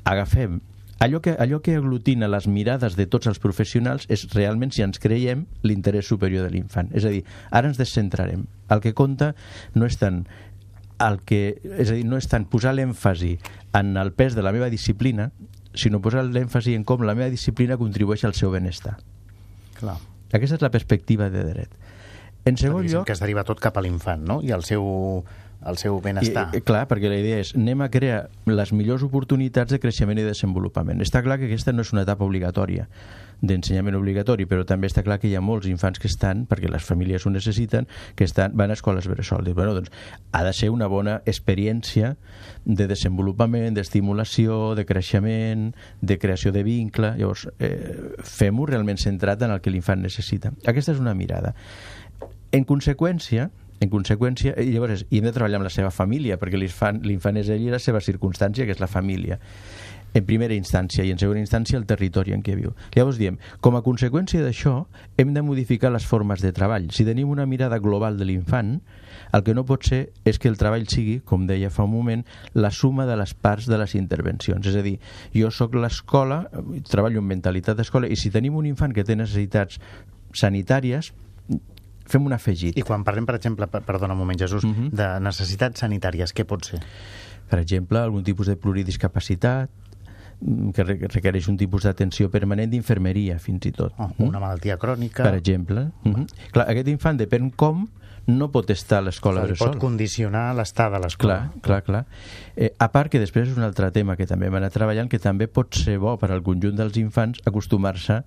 agafem 0.06 0.62
allò 1.02 1.20
que, 1.20 1.34
allò 1.34 1.60
que 1.66 1.76
aglutina 1.76 2.30
les 2.30 2.46
mirades 2.48 2.96
de 2.96 3.08
tots 3.10 3.28
els 3.32 3.42
professionals 3.42 4.06
és 4.14 4.28
realment 4.36 4.70
si 4.72 4.84
ens 4.86 5.02
creiem 5.02 5.48
l'interès 5.66 6.06
superior 6.06 6.46
de 6.46 6.54
l'infant. 6.54 6.92
És 6.94 7.08
a 7.08 7.14
dir, 7.14 7.24
ara 7.50 7.72
ens 7.72 7.82
descentrarem. 7.82 8.46
El 8.70 8.84
que 8.86 8.94
compta 8.94 9.34
no 9.74 9.90
és 9.90 9.98
tant 9.98 10.24
el 11.02 11.24
que, 11.26 11.58
és 11.66 11.90
a 11.90 11.98
dir, 11.98 12.06
no 12.06 12.20
és 12.22 12.30
tant 12.30 12.46
posar 12.46 12.76
l'èmfasi 12.78 13.34
en 13.78 13.96
el 13.98 14.14
pes 14.14 14.38
de 14.38 14.46
la 14.46 14.54
meva 14.54 14.70
disciplina, 14.70 15.32
sinó 15.74 16.02
posar 16.06 16.28
l'èmfasi 16.28 16.78
en 16.78 16.86
com 16.86 17.02
la 17.02 17.18
meva 17.18 17.32
disciplina 17.34 17.80
contribueix 17.82 18.28
al 18.28 18.38
seu 18.38 18.54
benestar. 18.54 19.00
Clar. 19.80 19.98
Aquesta 20.32 20.60
és 20.60 20.62
la 20.62 20.70
perspectiva 20.72 21.32
de 21.34 21.48
dret. 21.50 21.74
En 22.46 22.58
segon 22.58 22.86
lloc... 22.86 23.08
Que 23.10 23.18
es 23.18 23.22
deriva 23.24 23.44
tot 23.48 23.60
cap 23.62 23.78
a 23.78 23.82
l'infant, 23.82 24.22
no? 24.28 24.40
I 24.46 24.54
al 24.54 24.62
seu 24.68 24.86
el 25.66 25.78
seu 25.78 26.00
benestar. 26.02 26.50
I, 26.58 26.62
clar, 26.66 26.86
perquè 26.90 27.10
la 27.12 27.20
idea 27.22 27.42
és 27.42 27.54
anem 27.58 27.84
a 27.86 27.90
crear 27.94 28.24
les 28.50 28.72
millors 28.74 29.04
oportunitats 29.06 29.74
de 29.74 29.82
creixement 29.82 30.20
i 30.20 30.26
desenvolupament. 30.26 31.02
Està 31.04 31.22
clar 31.26 31.40
que 31.40 31.50
aquesta 31.50 31.74
no 31.76 31.86
és 31.86 31.94
una 31.94 32.06
etapa 32.08 32.26
obligatòria 32.26 32.88
d'ensenyament 33.42 33.98
obligatori, 33.98 34.46
però 34.46 34.64
també 34.70 34.88
està 34.88 35.02
clar 35.02 35.18
que 35.20 35.28
hi 35.28 35.34
ha 35.36 35.42
molts 35.42 35.66
infants 35.70 36.00
que 36.00 36.08
estan, 36.10 36.46
perquè 36.50 36.70
les 36.70 36.86
famílies 36.86 37.26
ho 37.26 37.32
necessiten, 37.34 37.88
que 38.16 38.26
estan, 38.28 38.54
van 38.58 38.70
a 38.70 38.78
escoles 38.78 39.08
bressol. 39.10 39.50
Bueno, 39.58 39.74
doncs, 39.74 39.90
ha 40.32 40.44
de 40.46 40.54
ser 40.54 40.70
una 40.70 40.88
bona 40.88 41.20
experiència 41.26 42.16
de 42.66 42.88
desenvolupament, 42.88 43.74
d'estimulació, 43.76 44.76
de 44.78 44.86
creixement, 44.86 45.72
de 46.02 46.20
creació 46.22 46.54
de 46.54 46.64
vincle. 46.64 47.16
Llavors, 47.18 47.48
eh, 47.60 48.14
fem-ho 48.22 48.70
realment 48.70 49.02
centrat 49.02 49.42
en 49.42 49.58
el 49.58 49.62
que 49.62 49.74
l'infant 49.74 50.06
necessita. 50.06 50.54
Aquesta 50.66 50.94
és 50.94 51.02
una 51.02 51.18
mirada. 51.18 51.56
En 52.52 52.66
conseqüència, 52.68 53.50
en 53.82 53.90
conseqüència, 53.90 54.54
i 54.62 54.76
llavors 54.76 55.08
i 55.10 55.20
hem 55.20 55.26
de 55.26 55.34
treballar 55.34 55.58
amb 55.60 55.68
la 55.68 55.74
seva 55.74 55.90
família, 55.92 56.38
perquè 56.38 56.60
l'infant 56.60 57.42
és 57.42 57.50
ell 57.50 57.66
i 57.66 57.74
la 57.74 57.82
seva 57.82 58.02
circumstància, 58.04 58.68
que 58.68 58.78
és 58.78 58.84
la 58.84 58.92
família 58.92 59.40
en 60.14 60.26
primera 60.28 60.56
instància 60.56 61.06
i 61.08 61.12
en 61.14 61.20
segona 61.20 61.40
instància 61.40 61.80
el 61.80 61.86
territori 61.88 62.34
en 62.36 62.44
què 62.44 62.56
viu. 62.58 62.74
Llavors 62.96 63.20
diem, 63.20 63.38
com 63.64 63.78
a 63.78 63.84
conseqüència 63.86 64.44
d'això, 64.44 64.86
hem 65.18 65.34
de 65.34 65.44
modificar 65.46 65.92
les 65.94 66.06
formes 66.08 66.44
de 66.44 66.52
treball. 66.56 66.90
Si 66.92 67.06
tenim 67.08 67.32
una 67.32 67.48
mirada 67.48 67.80
global 67.80 68.20
de 68.20 68.28
l'infant, 68.28 68.80
el 69.32 69.46
que 69.48 69.56
no 69.56 69.64
pot 69.68 69.88
ser 69.88 70.02
és 70.28 70.40
que 70.40 70.52
el 70.52 70.60
treball 70.60 70.88
sigui, 70.92 71.22
com 71.24 71.48
deia 71.48 71.72
fa 71.72 71.86
un 71.88 71.94
moment, 71.94 72.26
la 72.54 72.74
suma 72.76 73.08
de 73.08 73.16
les 73.20 73.34
parts 73.34 73.70
de 73.72 73.80
les 73.80 73.96
intervencions. 73.96 74.68
És 74.68 74.76
a 74.76 74.84
dir, 74.84 74.98
jo 75.36 75.52
sóc 75.52 75.76
l'escola, 75.80 76.44
treballo 76.92 77.24
en 77.24 77.32
mentalitat 77.32 77.80
d'escola, 77.80 78.12
i 78.12 78.20
si 78.20 78.34
tenim 78.34 78.60
un 78.60 78.68
infant 78.68 78.92
que 78.96 79.08
té 79.08 79.16
necessitats 79.16 79.80
sanitàries, 80.36 81.14
fem 82.12 82.28
un 82.28 82.36
afegit. 82.36 82.78
I 82.78 82.86
quan 82.88 83.06
parlem, 83.08 83.28
per 83.30 83.38
exemple, 83.40 83.68
perdona 83.72 84.16
un 84.16 84.22
moment, 84.22 84.40
Jesús, 84.40 84.64
uh 84.64 84.68
mhm. 84.68 84.88
-huh. 84.88 84.98
de 85.02 85.20
necessitats 85.20 85.80
sanitàries, 85.80 86.34
què 86.36 86.46
pot 86.46 86.66
ser? 86.66 86.80
Per 87.50 87.60
exemple, 87.60 88.00
algun 88.00 88.24
tipus 88.24 88.48
de 88.48 88.56
pluridiscapacitat, 88.56 89.70
mm, 90.40 90.70
que 90.72 90.84
requereix 90.84 91.48
un 91.48 91.58
tipus 91.58 91.84
d'atenció 91.84 92.30
permanent 92.30 92.72
d'infermeria, 92.72 93.40
fins 93.40 93.66
i 93.66 93.72
tot. 93.72 93.94
Oh, 93.98 94.12
una 94.18 94.40
malaltia 94.40 94.78
crònica... 94.78 95.24
Per 95.24 95.36
exemple. 95.36 95.92
Uh 96.04 96.14
-huh. 96.14 96.28
Clar, 96.52 96.70
aquest 96.70 96.88
infant, 96.88 97.20
depèn 97.20 97.52
com, 97.56 97.88
no 98.28 98.52
pot 98.52 98.70
estar 98.70 99.00
a 99.00 99.02
l'escola 99.02 99.44
bressol. 99.46 99.74
Pot 99.74 99.82
condicionar 99.82 100.54
l'estat 100.56 100.92
de 100.94 101.00
l'escola. 101.00 101.38
Clar, 101.62 101.62
clar, 101.62 101.82
clar. 101.84 102.06
Eh, 102.56 102.74
a 102.78 102.92
part 102.92 103.12
que 103.12 103.20
després 103.20 103.50
és 103.50 103.58
un 103.58 103.64
altre 103.64 103.92
tema 103.92 104.16
que 104.16 104.28
també 104.30 104.48
hem 104.48 104.56
anat 104.56 104.74
treballant, 104.74 105.10
que 105.10 105.20
també 105.20 105.48
pot 105.48 105.74
ser 105.76 105.98
bo 105.98 106.18
per 106.22 106.32
al 106.32 106.44
conjunt 106.46 106.76
dels 106.76 106.98
infants 106.98 107.42
acostumar-se 107.46 108.22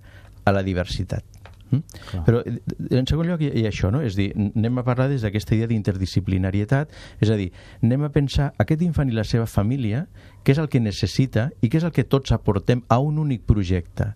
a 0.45 0.51
la 0.51 0.63
diversitat. 0.63 1.34
Mm? 1.71 1.79
Però, 2.25 2.41
eh, 2.45 2.59
en 2.97 3.07
segon 3.09 3.27
lloc, 3.29 3.41
hi, 3.41 3.49
hi 3.61 3.65
ha 3.65 3.71
això, 3.73 3.91
no? 3.93 4.01
És 4.05 4.17
dir, 4.17 4.31
anem 4.35 4.81
a 4.81 4.85
parlar 4.87 5.09
des 5.11 5.25
d'aquesta 5.25 5.55
idea 5.55 5.69
d'interdisciplinarietat, 5.71 6.93
és 7.21 7.31
a 7.31 7.39
dir, 7.39 7.51
anem 7.81 8.05
a 8.05 8.11
pensar 8.13 8.51
aquest 8.61 8.85
infant 8.85 9.09
i 9.09 9.17
la 9.17 9.25
seva 9.27 9.47
família, 9.49 10.05
què 10.43 10.53
és 10.55 10.61
el 10.61 10.69
que 10.69 10.83
necessita 10.83 11.49
i 11.61 11.69
què 11.69 11.81
és 11.81 11.87
el 11.87 11.95
que 11.95 12.05
tots 12.05 12.35
aportem 12.35 12.85
a 12.87 12.99
un 13.01 13.19
únic 13.19 13.45
projecte. 13.49 14.13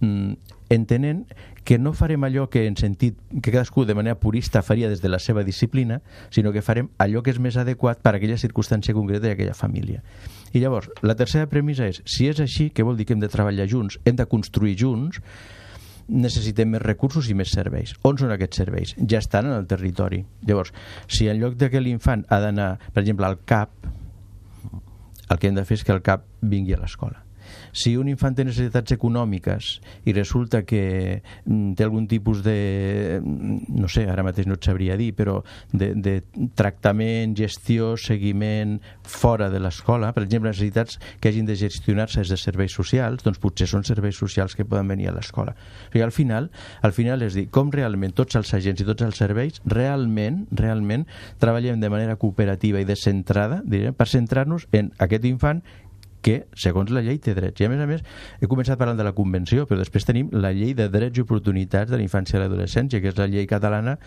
Mm, 0.00 0.34
entenent 0.74 1.26
que 1.64 1.78
no 1.78 1.94
farem 1.96 2.24
allò 2.26 2.48
que 2.52 2.66
en 2.68 2.76
sentit 2.76 3.16
que 3.40 3.50
cadascú 3.50 3.86
de 3.88 3.94
manera 3.96 4.18
purista 4.20 4.62
faria 4.62 4.88
des 4.90 5.00
de 5.00 5.08
la 5.08 5.18
seva 5.18 5.44
disciplina, 5.44 6.02
sinó 6.30 6.52
que 6.52 6.62
farem 6.62 6.90
allò 6.98 7.22
que 7.22 7.32
és 7.32 7.40
més 7.40 7.56
adequat 7.56 8.02
per 8.04 8.12
a 8.12 8.18
aquella 8.18 8.36
circumstància 8.36 8.94
concreta 8.94 9.30
i 9.30 9.32
aquella 9.32 9.56
família. 9.56 10.02
I 10.52 10.60
llavors, 10.60 10.90
la 11.02 11.16
tercera 11.16 11.48
premissa 11.48 11.88
és, 11.88 12.02
si 12.04 12.28
és 12.28 12.40
així, 12.40 12.68
què 12.70 12.84
vol 12.84 12.98
dir 12.98 13.06
que 13.08 13.16
hem 13.16 13.22
de 13.22 13.32
treballar 13.32 13.66
junts, 13.70 13.96
hem 14.04 14.16
de 14.20 14.28
construir 14.28 14.76
junts, 14.76 15.22
necessitem 16.08 16.74
més 16.74 16.82
recursos 16.82 17.28
i 17.30 17.36
més 17.38 17.52
serveis. 17.54 17.94
On 18.04 18.18
són 18.20 18.34
aquests 18.34 18.62
serveis? 18.62 18.94
Ja 19.10 19.22
estan 19.22 19.50
en 19.50 19.56
el 19.56 19.68
territori. 19.70 20.24
Llavors, 20.46 20.74
si 21.08 21.28
en 21.28 21.40
lloc 21.40 21.58
de 21.60 21.70
que 21.72 21.82
l'infant 21.82 22.26
ha 22.28 22.40
d'anar, 22.44 22.74
per 22.92 23.04
exemple, 23.04 23.26
al 23.26 23.40
CAP, 23.44 23.92
el 25.30 25.38
que 25.38 25.48
hem 25.48 25.56
de 25.56 25.64
fer 25.64 25.80
és 25.80 25.86
que 25.86 25.94
el 25.96 26.04
CAP 26.04 26.26
vingui 26.44 26.76
a 26.76 26.82
l'escola 26.82 27.23
si 27.72 27.94
un 28.00 28.08
infant 28.10 28.36
té 28.36 28.44
necessitats 28.46 28.94
econòmiques 28.96 29.70
i 30.08 30.14
resulta 30.16 30.62
que 30.66 31.20
mm, 31.20 31.74
té 31.78 31.86
algun 31.86 32.08
tipus 32.10 32.42
de, 32.44 33.20
mm, 33.20 33.74
no 33.80 33.90
sé, 33.90 34.06
ara 34.10 34.24
mateix 34.26 34.48
no 34.48 34.58
et 34.58 34.66
sabria 34.66 34.96
dir, 35.00 35.12
però 35.16 35.40
de, 35.72 35.92
de 35.94 36.16
tractament, 36.56 37.34
gestió, 37.38 37.94
seguiment 38.00 38.78
fora 39.02 39.50
de 39.50 39.60
l'escola, 39.62 40.12
per 40.16 40.24
exemple, 40.26 40.52
necessitats 40.52 40.98
que 41.20 41.30
hagin 41.30 41.46
de 41.46 41.56
gestionar-se 41.58 42.22
des 42.22 42.32
de 42.34 42.40
serveis 42.40 42.74
socials, 42.74 43.24
doncs 43.24 43.40
potser 43.42 43.68
són 43.70 43.84
serveis 43.86 44.18
socials 44.18 44.54
que 44.54 44.66
poden 44.68 44.88
venir 44.90 45.10
a 45.10 45.16
l'escola. 45.16 45.54
O 45.54 45.92
sigui, 45.92 46.04
al 46.04 46.14
final, 46.14 46.50
al 46.82 46.94
final 46.96 47.22
és 47.26 47.36
dir, 47.38 47.48
com 47.54 47.72
realment 47.74 48.14
tots 48.16 48.38
els 48.40 48.52
agents 48.56 48.82
i 48.82 48.88
tots 48.88 49.04
els 49.06 49.18
serveis 49.20 49.60
realment, 49.68 50.44
realment 50.52 51.06
treballem 51.42 51.80
de 51.80 51.90
manera 51.92 52.16
cooperativa 52.20 52.80
i 52.80 52.88
descentrada, 52.88 53.62
direm, 53.64 53.94
per 53.96 54.08
centrar-nos 54.10 54.68
en 54.72 54.92
aquest 54.98 55.26
infant 55.28 55.62
que, 56.24 56.38
segons 56.56 56.90
la 56.94 57.02
llei, 57.04 57.18
té 57.22 57.34
drets. 57.36 57.60
I, 57.60 57.68
a 57.68 57.72
més 57.72 57.82
a 57.84 57.88
més, 57.88 58.04
he 58.40 58.48
començat 58.50 58.80
parlant 58.80 58.98
de 58.98 59.06
la 59.06 59.12
Convenció, 59.16 59.66
però 59.68 59.82
després 59.82 60.06
tenim 60.08 60.30
la 60.32 60.54
llei 60.56 60.72
de 60.76 60.88
drets 60.92 61.20
i 61.20 61.24
oportunitats 61.24 61.92
de 61.92 62.00
la 62.00 62.06
infància 62.06 62.38
i 62.38 62.42
l'adolescència, 62.42 63.02
que 63.04 63.12
és 63.12 63.20
la 63.20 63.28
llei 63.30 63.46
catalana 63.50 63.98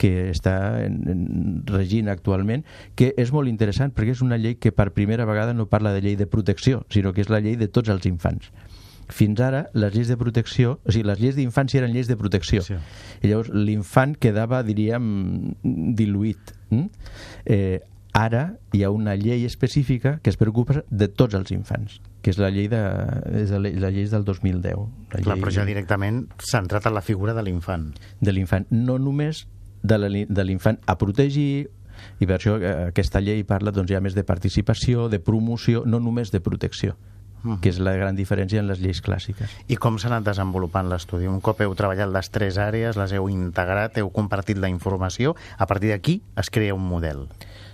que 0.00 0.30
està 0.32 0.54
en, 0.84 1.00
en, 1.08 1.24
regint 1.70 2.10
actualment, 2.12 2.64
que 2.98 3.12
és 3.16 3.32
molt 3.32 3.48
interessant 3.48 3.94
perquè 3.94 4.16
és 4.16 4.22
una 4.26 4.38
llei 4.40 4.58
que 4.60 4.74
per 4.74 4.90
primera 4.96 5.26
vegada 5.28 5.54
no 5.56 5.70
parla 5.70 5.94
de 5.94 6.02
llei 6.04 6.18
de 6.20 6.28
protecció, 6.28 6.84
sinó 6.92 7.14
que 7.14 7.24
és 7.24 7.32
la 7.32 7.40
llei 7.40 7.56
de 7.60 7.70
tots 7.70 7.92
els 7.94 8.10
infants 8.10 8.52
fins 9.12 9.40
ara 9.44 9.66
les 9.76 9.92
lleis 9.92 10.08
de 10.08 10.16
protecció, 10.16 10.78
o 10.80 10.92
sigui, 10.92 11.04
les 11.04 11.20
lleis 11.20 11.36
d'infància 11.36 11.82
eren 11.82 11.92
lleis 11.92 12.08
de 12.08 12.16
protecció. 12.16 12.62
Sí. 12.64 12.78
I 13.20 13.28
llavors 13.28 13.50
l'infant 13.52 14.14
quedava, 14.16 14.62
diríem, 14.64 15.52
diluït. 15.98 16.54
Mm? 16.70 17.10
Eh, 17.44 17.82
Ara 18.14 18.44
hi 18.70 18.84
ha 18.86 18.90
una 18.94 19.16
llei 19.18 19.44
específica 19.44 20.20
que 20.22 20.30
es 20.30 20.36
preocupa 20.38 20.84
de 20.88 21.08
tots 21.10 21.34
els 21.34 21.50
infants, 21.50 21.96
que 22.22 22.30
és 22.30 22.38
la 22.38 22.52
llei, 22.54 22.68
de, 22.70 22.78
és 23.40 23.50
la, 23.50 23.72
la 23.82 23.90
llei 23.90 24.06
del 24.06 24.22
2010. 24.22 24.84
La 25.16 25.18
Clar, 25.18 25.34
llei... 25.34 25.42
però 25.42 25.54
ja 25.56 25.64
directament 25.66 26.20
centrat 26.38 26.86
en 26.86 26.94
la 26.94 27.02
figura 27.02 27.34
de 27.34 27.42
l'infant. 27.42 27.88
De 28.22 28.34
l'infant, 28.36 28.68
no 28.70 29.00
només 29.02 29.48
de 29.82 30.44
l'infant 30.46 30.78
a 30.86 30.94
protegir, 31.00 31.66
i 32.22 32.28
per 32.28 32.36
això 32.38 32.54
eh, 32.60 32.76
aquesta 32.92 33.18
llei 33.18 33.42
parla 33.48 33.74
doncs, 33.74 33.90
ja 33.90 34.00
més 34.00 34.14
de 34.14 34.22
participació, 34.22 35.08
de 35.10 35.18
promoció, 35.18 35.82
no 35.84 35.98
només 35.98 36.30
de 36.30 36.40
protecció 36.40 36.94
que 37.60 37.68
és 37.68 37.76
la 37.76 37.92
gran 37.92 38.16
diferència 38.16 38.56
en 38.62 38.70
les 38.70 38.78
lleis 38.80 39.02
clàssiques. 39.04 39.50
I 39.68 39.76
com 39.76 39.98
s'ha 40.00 40.08
anat 40.08 40.24
desenvolupant 40.30 40.88
l'estudi? 40.88 41.26
Un 41.28 41.42
cop 41.44 41.58
heu 41.60 41.74
treballat 41.76 42.08
les 42.08 42.30
tres 42.32 42.56
àrees, 42.56 42.96
les 42.96 43.12
heu 43.12 43.28
integrat, 43.28 43.98
heu 44.00 44.08
compartit 44.14 44.56
la 44.56 44.70
informació, 44.72 45.34
a 45.58 45.68
partir 45.68 45.92
d'aquí 45.92 46.22
es 46.40 46.48
crea 46.48 46.72
un 46.72 46.86
model 46.88 47.26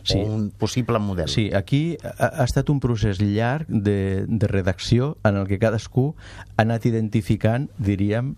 sí. 0.02 0.18
o 0.18 0.26
un 0.26 0.50
possible 0.50 0.98
model. 0.98 1.28
Sí, 1.28 1.50
aquí 1.54 1.96
ha, 2.02 2.30
ha 2.42 2.44
estat 2.44 2.70
un 2.70 2.80
procés 2.80 3.20
llarg 3.20 3.66
de, 3.68 4.24
de 4.26 4.50
redacció 4.50 5.16
en 5.24 5.36
el 5.40 5.48
que 5.48 5.60
cadascú 5.62 6.14
ha 6.56 6.62
anat 6.64 6.86
identificant, 6.86 7.70
diríem, 7.78 8.34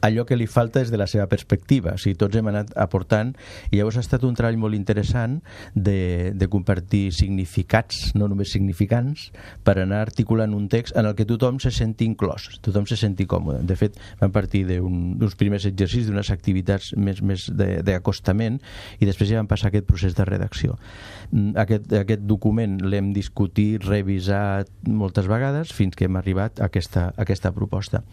allò 0.00 0.24
que 0.26 0.36
li 0.38 0.46
falta 0.46 0.82
és 0.82 0.92
de 0.92 0.98
la 1.00 1.08
seva 1.10 1.26
perspectiva. 1.30 1.94
O 1.96 2.00
sigui, 2.00 2.16
tots 2.18 2.38
hem 2.38 2.48
anat 2.50 2.70
aportant 2.78 3.32
i 3.70 3.78
llavors 3.78 3.98
ha 3.98 4.04
estat 4.04 4.24
un 4.26 4.36
treball 4.38 4.58
molt 4.60 4.76
interessant 4.78 5.38
de, 5.74 6.32
de 6.38 6.48
compartir 6.50 7.08
significats, 7.16 8.12
no 8.18 8.28
només 8.30 8.52
significants, 8.54 9.28
per 9.66 9.78
anar 9.82 10.00
articulant 10.04 10.54
un 10.54 10.68
text 10.70 10.96
en 10.98 11.08
el 11.08 11.16
que 11.18 11.26
tothom 11.28 11.58
se 11.62 11.72
senti 11.74 12.06
inclòs, 12.08 12.48
tothom 12.64 12.86
se 12.86 12.98
senti 13.00 13.26
còmode. 13.28 13.64
De 13.66 13.76
fet, 13.78 13.98
vam 14.20 14.32
partir 14.34 14.64
d'uns 14.68 15.38
primers 15.38 15.66
exercicis, 15.68 16.08
d'unes 16.08 16.30
activitats 16.34 16.92
més, 16.96 17.22
més 17.22 17.48
d'acostament 17.50 18.60
i 18.98 19.08
després 19.08 19.32
ja 19.32 19.42
vam 19.42 19.50
passar 19.50 19.72
aquest 19.72 19.88
procés 19.88 20.14
de 20.14 20.26
redacció. 20.28 20.78
Mm, 21.32 21.56
aquest, 21.58 21.92
aquest 22.04 22.24
document 22.28 22.78
l'hem 22.86 23.12
discutit, 23.16 23.82
revisat 23.88 24.70
moltes 24.86 25.26
vegades 25.28 25.72
fins 25.74 25.96
que 25.98 26.06
hem 26.06 26.18
arribat 26.20 26.62
a 26.62 26.68
aquesta, 26.70 27.10
a 27.10 27.26
aquesta 27.26 27.52
proposta. 27.56 28.04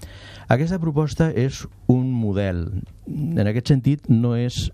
Aquesta 0.51 0.80
proposta 0.82 1.32
és 1.36 1.63
un 1.65 1.75
model. 2.25 2.65
En 3.08 3.46
aquest 3.46 3.72
sentit, 3.75 4.10
no 4.10 4.36
és 4.39 4.65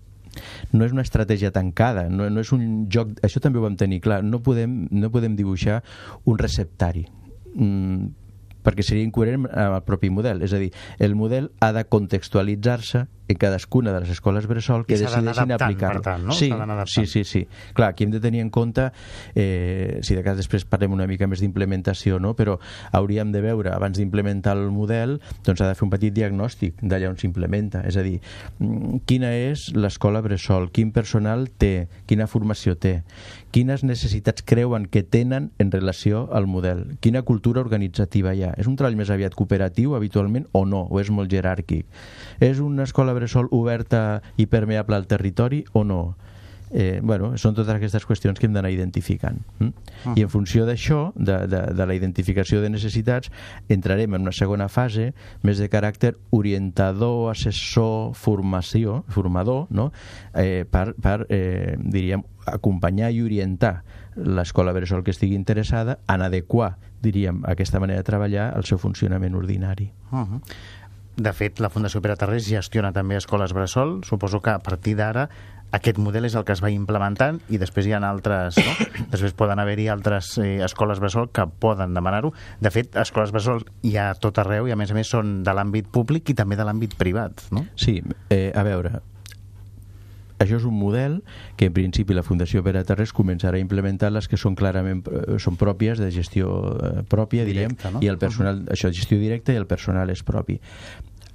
no 0.72 0.86
és 0.86 0.94
una 0.94 1.04
estratègia 1.04 1.52
tancada, 1.52 2.06
no, 2.08 2.28
no 2.32 2.40
és 2.40 2.52
un 2.56 2.86
joc... 2.92 3.12
Això 3.26 3.42
també 3.44 3.60
ho 3.60 3.66
vam 3.66 3.76
tenir 3.76 4.00
clar. 4.04 4.22
No 4.24 4.40
podem, 4.44 4.86
no 4.88 5.12
podem 5.12 5.36
dibuixar 5.36 5.82
un 6.24 6.40
receptari. 6.40 7.04
Mm, 7.52 8.06
perquè 8.64 8.86
seria 8.86 9.04
incoherent 9.04 9.44
amb 9.50 9.76
el 9.76 9.84
propi 9.86 10.10
model. 10.14 10.42
És 10.46 10.54
a 10.54 10.60
dir, 10.62 10.70
el 11.02 11.16
model 11.18 11.50
ha 11.60 11.72
de 11.76 11.84
contextualitzar-se 11.84 13.04
en 13.32 13.40
cadascuna 13.40 13.92
de 13.92 14.02
les 14.04 14.12
escoles 14.14 14.46
bressol 14.46 14.86
que 14.86 14.98
decideixin 15.00 15.54
aplicar-lo. 15.56 16.02
No? 16.28 16.36
Sí, 16.36 16.50
sí, 16.86 17.06
sí, 17.06 17.24
sí. 17.24 17.46
Clar, 17.74 17.92
aquí 17.92 18.04
hem 18.04 18.12
de 18.12 18.20
tenir 18.20 18.40
en 18.40 18.50
compte, 18.50 18.90
eh, 19.34 19.98
si 20.02 20.14
de 20.14 20.22
cas 20.24 20.36
després 20.38 20.66
parlem 20.68 20.94
una 20.94 21.08
mica 21.10 21.26
més 21.30 21.42
d'implementació, 21.42 22.20
no? 22.22 22.34
però 22.38 22.58
hauríem 22.92 23.32
de 23.32 23.42
veure, 23.44 23.72
abans 23.72 23.98
d'implementar 23.98 24.56
el 24.58 24.70
model, 24.74 25.18
doncs 25.46 25.62
ha 25.62 25.70
de 25.70 25.76
fer 25.78 25.86
un 25.86 25.92
petit 25.94 26.14
diagnòstic 26.14 26.80
d'allà 26.82 27.10
on 27.12 27.18
s'implementa. 27.20 27.82
És 27.88 27.96
a 27.96 28.04
dir, 28.06 28.20
mm, 28.58 29.04
quina 29.08 29.32
és 29.34 29.70
l'escola 29.74 30.22
bressol, 30.24 30.70
quin 30.70 30.92
personal 30.92 31.48
té, 31.58 31.88
quina 32.06 32.28
formació 32.30 32.76
té, 32.76 33.02
quines 33.52 33.84
necessitats 33.84 34.42
creuen 34.42 34.86
que 34.86 35.02
tenen 35.02 35.50
en 35.58 35.70
relació 35.70 36.28
al 36.32 36.46
model, 36.46 36.96
quina 37.00 37.22
cultura 37.22 37.60
organitzativa 37.60 38.32
hi 38.34 38.46
ha. 38.46 38.54
És 38.56 38.66
un 38.66 38.78
treball 38.80 38.96
més 38.96 39.10
aviat 39.12 39.36
cooperatiu, 39.36 39.94
habitualment, 39.94 40.46
o 40.52 40.64
no, 40.64 40.86
o 40.88 41.00
és 41.02 41.10
molt 41.12 41.30
jeràrquic. 41.32 41.84
És 42.40 42.62
una 42.64 42.86
escola 42.88 43.12
bressol 43.22 43.48
oberta 43.54 44.20
i 44.36 44.46
permeable 44.50 44.98
al 44.98 45.08
territori 45.08 45.62
o 45.72 45.86
no? 45.86 46.02
eh, 46.72 47.00
bueno, 47.02 47.34
són 47.36 47.54
totes 47.54 47.74
aquestes 47.74 48.06
qüestions 48.08 48.40
que 48.40 48.48
hem 48.48 48.54
d'anar 48.56 48.72
identificant. 48.72 49.38
Mm? 49.58 49.72
-huh. 50.04 50.14
I 50.16 50.22
en 50.22 50.30
funció 50.30 50.64
d'això, 50.66 51.12
de, 51.14 51.46
de, 51.46 51.60
de 51.76 51.86
la 51.86 51.94
identificació 51.94 52.60
de 52.60 52.70
necessitats, 52.70 53.30
entrarem 53.68 54.14
en 54.14 54.22
una 54.22 54.32
segona 54.32 54.68
fase 54.68 55.12
més 55.42 55.58
de 55.58 55.68
caràcter 55.68 56.16
orientador, 56.30 57.30
assessor, 57.30 58.14
formació, 58.14 59.04
formador, 59.08 59.66
no? 59.70 59.92
eh, 60.34 60.64
per, 60.68 60.94
per 60.94 61.26
eh, 61.28 61.76
diríem, 61.78 62.24
acompanyar 62.46 63.12
i 63.12 63.22
orientar 63.22 63.84
l'escola 64.16 64.72
bressol 64.72 65.04
que 65.04 65.10
estigui 65.10 65.34
interessada 65.34 65.98
en 66.08 66.22
adequar, 66.22 66.76
diríem, 67.02 67.42
aquesta 67.44 67.80
manera 67.80 67.98
de 67.98 68.04
treballar 68.04 68.52
al 68.54 68.64
seu 68.64 68.78
funcionament 68.78 69.34
ordinari. 69.34 69.92
Uh 70.10 70.18
-huh. 70.18 70.40
De 71.16 71.32
fet, 71.36 71.60
la 71.60 71.68
Fundació 71.68 72.00
Pere 72.00 72.16
Tarrés 72.16 72.46
gestiona 72.48 72.92
també 72.96 73.18
escoles 73.18 73.52
bressol. 73.52 73.98
Suposo 74.08 74.40
que 74.40 74.54
a 74.54 74.62
partir 74.64 74.96
d'ara 74.96 75.28
aquest 75.72 75.98
model 76.00 76.28
és 76.28 76.34
el 76.36 76.44
que 76.44 76.52
es 76.52 76.60
va 76.62 76.70
implementant 76.72 77.38
i 77.52 77.58
després 77.60 77.88
hi 77.88 77.94
ha 77.96 78.00
altres, 78.04 78.58
no? 78.60 78.88
després 79.12 79.32
poden 79.36 79.60
haver-hi 79.60 79.88
altres 79.92 80.34
eh, 80.40 80.58
escoles 80.64 81.00
bressol 81.00 81.30
que 81.32 81.46
poden 81.64 81.96
demanar-ho. 81.96 82.32
De 82.60 82.72
fet, 82.72 82.96
escoles 83.00 83.32
bressol 83.32 83.64
hi 83.88 83.96
ha 83.96 84.12
tot 84.20 84.40
arreu 84.42 84.68
i 84.68 84.74
a 84.74 84.78
més 84.78 84.92
a 84.92 84.98
més 84.98 85.12
són 85.12 85.40
de 85.46 85.56
l'àmbit 85.56 85.88
públic 85.92 86.32
i 86.32 86.36
també 86.38 86.60
de 86.60 86.68
l'àmbit 86.68 86.96
privat, 87.00 87.48
no? 87.52 87.64
Sí, 87.80 87.98
eh, 88.28 88.52
a 88.54 88.64
veure, 88.68 89.00
això 90.42 90.58
és 90.60 90.66
un 90.68 90.76
model 90.78 91.20
que 91.56 91.68
en 91.70 91.76
principi 91.76 92.14
la 92.14 92.24
Fundació 92.26 92.62
Pere 92.66 92.84
Terres 92.88 93.14
començarà 93.14 93.58
a 93.58 93.62
implementar 93.62 94.12
les 94.12 94.28
que 94.28 94.40
són 94.40 94.56
clarament 94.58 95.04
eh, 95.06 95.38
són 95.42 95.58
pròpies 95.60 96.02
de 96.02 96.10
gestió 96.14 96.52
eh, 96.72 96.92
pròpia, 97.08 97.46
direm, 97.48 97.76
Directe, 97.76 97.94
no? 97.94 98.02
i 98.02 98.10
el 98.12 98.18
personal, 98.18 98.62
uh 98.62 98.64
-huh. 98.66 98.76
això, 98.76 98.92
gestió 98.92 99.18
directa 99.18 99.52
i 99.52 99.56
el 99.56 99.66
personal 99.66 100.10
és 100.10 100.22
propi. 100.22 100.60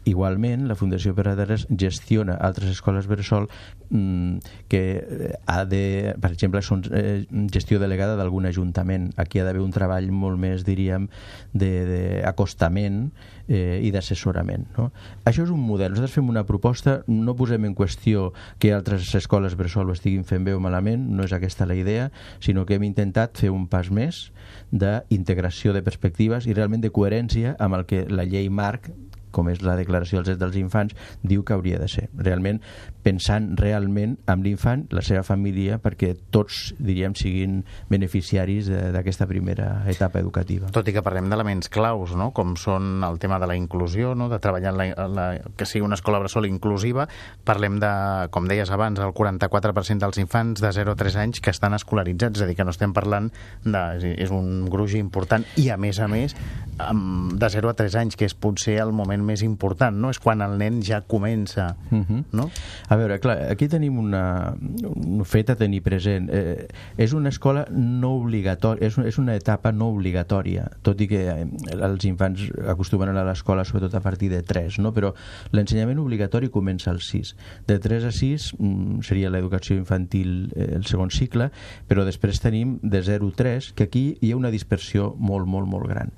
Igualment, 0.07 0.67
la 0.69 0.77
Fundació 0.79 1.13
Terres 1.17 1.65
gestiona 1.69 2.37
altres 2.39 2.71
escoles 2.71 3.07
Bressol 3.07 3.47
mm, 3.89 4.37
que 4.71 4.81
eh, 4.97 5.31
ha 5.45 5.63
de, 5.65 6.15
per 6.21 6.31
exemple, 6.31 6.61
són 6.63 6.83
eh, 6.91 7.25
gestió 7.53 7.79
delegada 7.79 8.15
d'algun 8.17 8.47
ajuntament. 8.47 9.11
Aquí 9.17 9.39
ha 9.39 9.45
d'haver 9.47 9.63
un 9.63 9.73
treball 9.75 10.09
molt 10.11 10.39
més, 10.39 10.63
diríem, 10.67 11.09
d'acostament 11.53 13.09
eh, 13.47 13.79
i 13.83 13.91
d'assessorament. 13.91 14.67
No? 14.77 14.89
Això 15.25 15.45
és 15.45 15.51
un 15.53 15.63
model. 15.63 15.93
Nosaltres 15.93 16.15
fem 16.15 16.29
una 16.31 16.45
proposta, 16.47 17.01
no 17.07 17.35
posem 17.37 17.67
en 17.67 17.75
qüestió 17.75 18.31
que 18.61 18.73
altres 18.75 19.13
escoles 19.17 19.57
Bressol 19.59 19.91
ho 19.91 19.97
estiguin 19.97 20.25
fent 20.27 20.47
bé 20.47 20.55
o 20.55 20.63
malament, 20.63 21.09
no 21.11 21.27
és 21.27 21.35
aquesta 21.35 21.67
la 21.67 21.77
idea, 21.77 22.09
sinó 22.39 22.65
que 22.65 22.77
hem 22.77 22.87
intentat 22.87 23.37
fer 23.39 23.51
un 23.53 23.67
pas 23.67 23.91
més 23.91 24.27
d'integració 24.71 25.73
de 25.75 25.83
perspectives 25.83 26.47
i 26.47 26.55
realment 26.55 26.83
de 26.83 26.93
coherència 26.93 27.55
amb 27.59 27.79
el 27.79 27.87
que 27.89 28.05
la 28.09 28.27
llei 28.27 28.49
marc 28.49 28.91
com 29.31 29.50
és 29.51 29.62
la 29.65 29.77
Declaració 29.79 30.19
dels 30.19 30.29
Drets 30.31 30.41
dels 30.41 30.60
Infants, 30.60 30.96
diu 31.24 31.43
que 31.46 31.55
hauria 31.55 31.79
de 31.81 31.88
ser. 31.91 32.07
Realment, 32.17 32.62
pensant 33.05 33.53
realment 33.60 34.17
amb 34.29 34.46
l'infant, 34.46 34.86
la 34.96 35.03
seva 35.05 35.24
família, 35.27 35.77
perquè 35.84 36.13
tots, 36.34 36.74
diríem, 36.79 37.15
siguin 37.17 37.62
beneficiaris 37.91 38.69
d'aquesta 38.93 39.27
primera 39.29 39.84
etapa 39.89 40.22
educativa. 40.24 40.72
Tot 40.75 40.88
i 40.89 40.96
que 40.96 41.03
parlem 41.05 41.29
d'elements 41.31 41.72
claus, 41.74 42.15
no? 42.17 42.31
com 42.36 42.55
són 42.60 43.03
el 43.07 43.19
tema 43.22 43.39
de 43.39 43.50
la 43.50 43.57
inclusió, 43.60 44.13
no? 44.15 44.29
de 44.31 44.39
treballar 44.43 44.74
en 44.74 44.79
la, 44.79 45.07
la, 45.07 45.27
que 45.57 45.67
sigui 45.69 45.86
una 45.86 46.00
escola 46.00 46.19
bressol 46.24 46.48
inclusiva, 46.50 47.07
parlem 47.48 47.79
de, 47.84 47.91
com 48.34 48.50
deies 48.50 48.72
abans, 48.74 49.00
el 49.03 49.13
44% 49.15 50.03
dels 50.03 50.22
infants 50.24 50.63
de 50.63 50.72
0 50.74 50.93
a 50.96 51.00
3 51.00 51.19
anys 51.24 51.41
que 51.43 51.53
estan 51.53 51.77
escolaritzats, 51.77 52.39
és 52.41 52.46
a 52.46 52.50
dir, 52.50 52.57
que 52.57 52.67
no 52.67 52.75
estem 52.75 52.96
parlant 52.96 53.31
de... 53.63 53.84
és 54.17 54.34
un 54.34 54.67
gruix 54.72 54.98
important, 55.00 55.46
i 55.60 55.69
a 55.74 55.77
més 55.79 56.00
a 56.03 56.10
més, 56.12 56.36
de 56.77 57.50
0 57.50 57.69
a 57.69 57.74
3 57.74 57.96
anys, 57.98 58.15
que 58.17 58.27
és 58.27 58.36
potser 58.38 58.77
el 58.84 58.91
moment 58.96 59.24
més 59.25 59.41
important, 59.46 59.96
no? 59.98 60.12
És 60.13 60.19
quan 60.22 60.43
el 60.46 60.57
nen 60.60 60.79
ja 60.86 61.01
comença, 61.01 61.75
uh 61.89 61.96
mhm. 61.96 62.03
-huh. 62.07 62.24
no? 62.31 62.50
A 62.88 62.96
veure, 62.96 63.19
clar, 63.19 63.51
aquí 63.51 63.67
tenim 63.67 63.98
una, 63.98 64.55
un 64.55 65.25
fet 65.25 65.50
a 65.50 65.55
tenir 65.55 65.81
present. 65.81 66.29
Eh, 66.31 66.67
és 66.98 67.13
una 67.13 67.29
escola 67.29 67.65
no 67.72 68.17
obligatòria, 68.17 68.88
és, 68.88 68.98
és 68.98 69.17
una 69.17 69.36
etapa 69.36 69.72
no 69.72 69.89
obligatòria, 69.89 70.69
tot 70.81 71.01
i 71.01 71.07
que 71.07 71.27
eh, 71.27 71.48
els 71.81 72.05
infants 72.05 72.51
acostumen 72.67 73.10
a 73.10 73.12
anar 73.12 73.22
a 73.22 73.29
l'escola 73.31 73.65
sobretot 73.65 73.96
a 73.96 74.01
partir 74.01 74.29
de 74.29 74.43
3, 74.43 74.79
no? 74.79 74.93
Però 74.93 75.13
l'ensenyament 75.51 76.00
obligatori 76.00 76.50
comença 76.50 76.91
als 76.91 77.07
6. 77.10 77.36
De 77.67 77.79
3 77.79 78.03
a 78.03 78.12
6 78.12 78.53
mm, 78.60 79.01
seria 79.01 79.29
l'educació 79.29 79.75
infantil 79.75 80.51
eh, 80.55 80.75
el 80.75 80.86
segon 80.86 81.10
cicle, 81.10 81.51
però 81.88 82.05
després 82.05 82.39
tenim 82.39 82.79
de 82.84 83.01
0 83.01 83.27
a 83.27 83.36
3, 83.36 83.74
que 83.74 83.84
aquí 83.84 84.17
hi 84.22 84.31
ha 84.31 84.38
una 84.38 84.51
dispersió 84.51 85.15
molt, 85.17 85.48
molt, 85.48 85.67
molt 85.67 85.88
gran. 85.88 86.12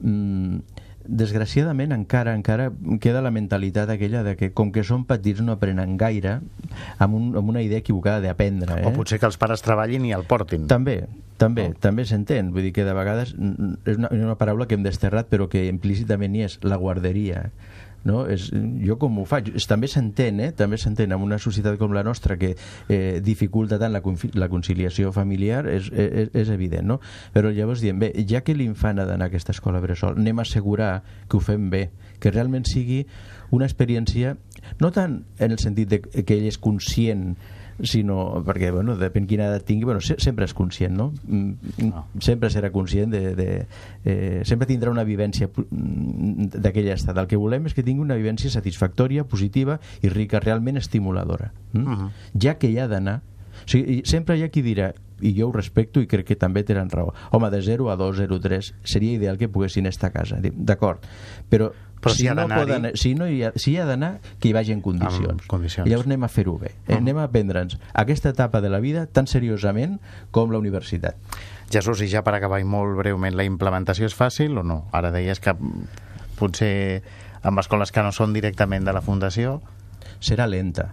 Mm, 0.00 0.62
desgraciadament 1.10 1.94
encara 1.96 2.34
encara 2.36 2.68
queda 3.00 3.22
la 3.24 3.32
mentalitat 3.32 3.88
aquella 3.90 4.22
de 4.22 4.36
que 4.36 4.50
com 4.52 4.70
que 4.72 4.84
són 4.86 5.06
petits 5.08 5.40
no 5.42 5.56
aprenen 5.56 5.96
gaire 5.98 6.38
amb, 6.98 7.14
un, 7.16 7.32
amb 7.40 7.48
una 7.50 7.62
idea 7.64 7.80
equivocada 7.80 8.20
d'aprendre 8.22 8.76
eh? 8.78 8.86
o 8.86 8.92
potser 8.94 9.18
que 9.18 9.26
els 9.26 9.40
pares 9.40 9.64
treballin 9.64 10.04
i 10.06 10.12
el 10.14 10.26
portin 10.28 10.68
també, 10.70 11.00
també, 11.40 11.70
oh. 11.72 11.78
també 11.80 12.04
s'entén 12.06 12.52
vull 12.52 12.68
dir 12.68 12.74
que 12.76 12.84
de 12.86 12.94
vegades 12.96 13.32
és 13.32 13.96
una, 13.96 14.12
una 14.12 14.36
paraula 14.40 14.68
que 14.68 14.76
hem 14.76 14.84
desterrat 14.86 15.32
però 15.32 15.48
que 15.50 15.64
implícitament 15.72 16.36
hi 16.36 16.46
és 16.50 16.60
la 16.62 16.78
guarderia 16.80 17.48
no? 18.04 18.24
És, 18.30 18.48
jo 18.84 18.96
com 19.00 19.18
ho 19.20 19.26
faig? 19.28 19.50
És, 19.56 19.66
també 19.70 19.88
s'entén, 19.90 20.40
eh? 20.40 20.50
també 20.56 20.78
s'entén 20.80 21.12
en 21.14 21.24
una 21.24 21.38
societat 21.42 21.78
com 21.80 21.94
la 21.96 22.04
nostra 22.06 22.38
que 22.40 22.54
eh, 22.54 23.20
dificulta 23.24 23.78
tant 23.80 23.94
la, 23.94 24.02
la 24.40 24.50
conciliació 24.52 25.12
familiar, 25.16 25.66
és, 25.70 25.90
és, 25.92 26.32
és 26.34 26.52
evident, 26.52 26.86
no? 26.88 27.00
Però 27.34 27.52
llavors 27.54 27.84
diem, 27.84 28.00
bé, 28.00 28.12
ja 28.28 28.42
que 28.46 28.56
l'infant 28.56 29.00
ha 29.00 29.08
d'anar 29.08 29.28
a 29.28 29.32
aquesta 29.32 29.54
escola 29.56 29.82
bressol, 29.84 30.18
anem 30.18 30.40
a 30.40 30.48
assegurar 30.48 30.92
que 31.28 31.38
ho 31.38 31.44
fem 31.44 31.68
bé, 31.72 31.88
que 32.20 32.32
realment 32.32 32.66
sigui 32.68 33.04
una 33.54 33.66
experiència, 33.68 34.36
no 34.80 34.92
tant 34.94 35.22
en 35.38 35.56
el 35.56 35.58
sentit 35.60 35.90
de 35.90 36.00
que 36.02 36.36
ell 36.36 36.46
és 36.48 36.60
conscient 36.60 37.34
sinó 37.86 38.42
perquè, 38.46 38.70
bueno, 38.74 38.96
depèn 38.98 39.26
quina 39.30 39.48
edat 39.50 39.64
tingui, 39.68 39.86
bueno, 39.88 40.02
se 40.04 40.16
sempre 40.22 40.46
és 40.48 40.54
conscient, 40.56 40.96
no? 40.96 41.10
Mm, 41.26 41.88
no. 41.88 42.04
Sempre 42.20 42.50
serà 42.52 42.72
conscient 42.74 43.12
de... 43.12 43.34
de 43.38 43.48
eh, 44.04 44.42
sempre 44.44 44.68
tindrà 44.68 44.92
una 44.92 45.04
vivència 45.04 45.48
mm, 45.50 46.52
d'aquell 46.60 46.90
estat. 46.94 47.18
El 47.18 47.30
que 47.30 47.40
volem 47.40 47.68
és 47.70 47.76
que 47.76 47.84
tingui 47.86 48.04
una 48.04 48.18
vivència 48.18 48.52
satisfactòria, 48.52 49.24
positiva 49.24 49.80
i 50.02 50.12
rica, 50.12 50.40
realment 50.40 50.80
estimuladora. 50.80 51.52
Mm? 51.72 51.86
Uh 51.86 51.98
-huh. 51.98 52.10
Ja 52.40 52.58
que 52.58 52.70
hi 52.70 52.78
ha 52.78 52.88
d'anar 52.88 53.20
o 53.60 53.68
sigui, 53.68 54.02
sempre 54.04 54.38
hi 54.38 54.44
ha 54.44 54.50
qui 54.52 54.62
dirà 54.62 54.92
i 55.20 55.34
jo 55.36 55.48
ho 55.48 55.52
respecto 55.52 56.00
i 56.00 56.08
crec 56.08 56.30
que 56.30 56.36
també 56.40 56.62
tenen 56.64 56.88
raó 56.90 57.12
home, 57.30 57.50
de 57.50 57.60
0 57.62 57.90
a 57.92 57.96
2, 57.96 58.16
0 58.22 58.36
a 58.36 58.40
3 58.40 58.72
seria 58.84 59.18
ideal 59.18 59.38
que 59.38 59.48
poguessin 59.48 59.86
estar 59.86 60.10
a 60.10 60.14
casa 60.14 60.40
d'acord, 60.40 61.04
però 61.48 61.70
però 62.00 62.14
si, 62.14 62.24
si, 62.24 62.34
no 62.34 62.46
poden, 62.48 62.90
si, 62.96 63.14
no 63.14 63.28
hi 63.28 63.42
ha, 63.44 63.52
si 63.56 63.74
hi 63.74 63.78
ha 63.78 63.86
d'anar, 63.88 64.14
que 64.40 64.48
hi 64.48 64.54
vagi 64.56 64.72
en 64.72 64.80
condicions. 64.80 65.46
condicions. 65.46 65.86
I 65.86 65.92
llavors 65.92 66.08
anem 66.08 66.24
a 66.24 66.28
fer-ho 66.32 66.56
bé. 66.58 66.72
Uh 66.72 66.94
-huh. 66.94 66.98
Anem 66.98 67.18
a 67.18 67.24
aprendre'ns 67.28 67.78
aquesta 67.92 68.30
etapa 68.30 68.60
de 68.60 68.70
la 68.70 68.80
vida 68.80 69.06
tan 69.06 69.26
seriosament 69.26 70.00
com 70.30 70.50
la 70.50 70.58
universitat. 70.58 71.16
Jesús, 71.70 72.00
i 72.02 72.08
ja 72.08 72.22
per 72.22 72.34
acabar 72.34 72.60
i 72.60 72.64
molt 72.64 72.96
breument, 72.96 73.36
la 73.36 73.44
implementació 73.44 74.06
és 74.06 74.16
fàcil 74.16 74.58
o 74.58 74.62
no? 74.62 74.88
Ara 74.92 75.10
deies 75.10 75.38
que 75.40 75.54
potser 76.36 77.02
amb 77.42 77.58
escoles 77.58 77.92
que 77.92 78.02
no 78.02 78.12
són 78.12 78.32
directament 78.32 78.84
de 78.84 78.92
la 78.92 79.00
Fundació... 79.00 79.60
Serà 80.20 80.46
lenta, 80.46 80.92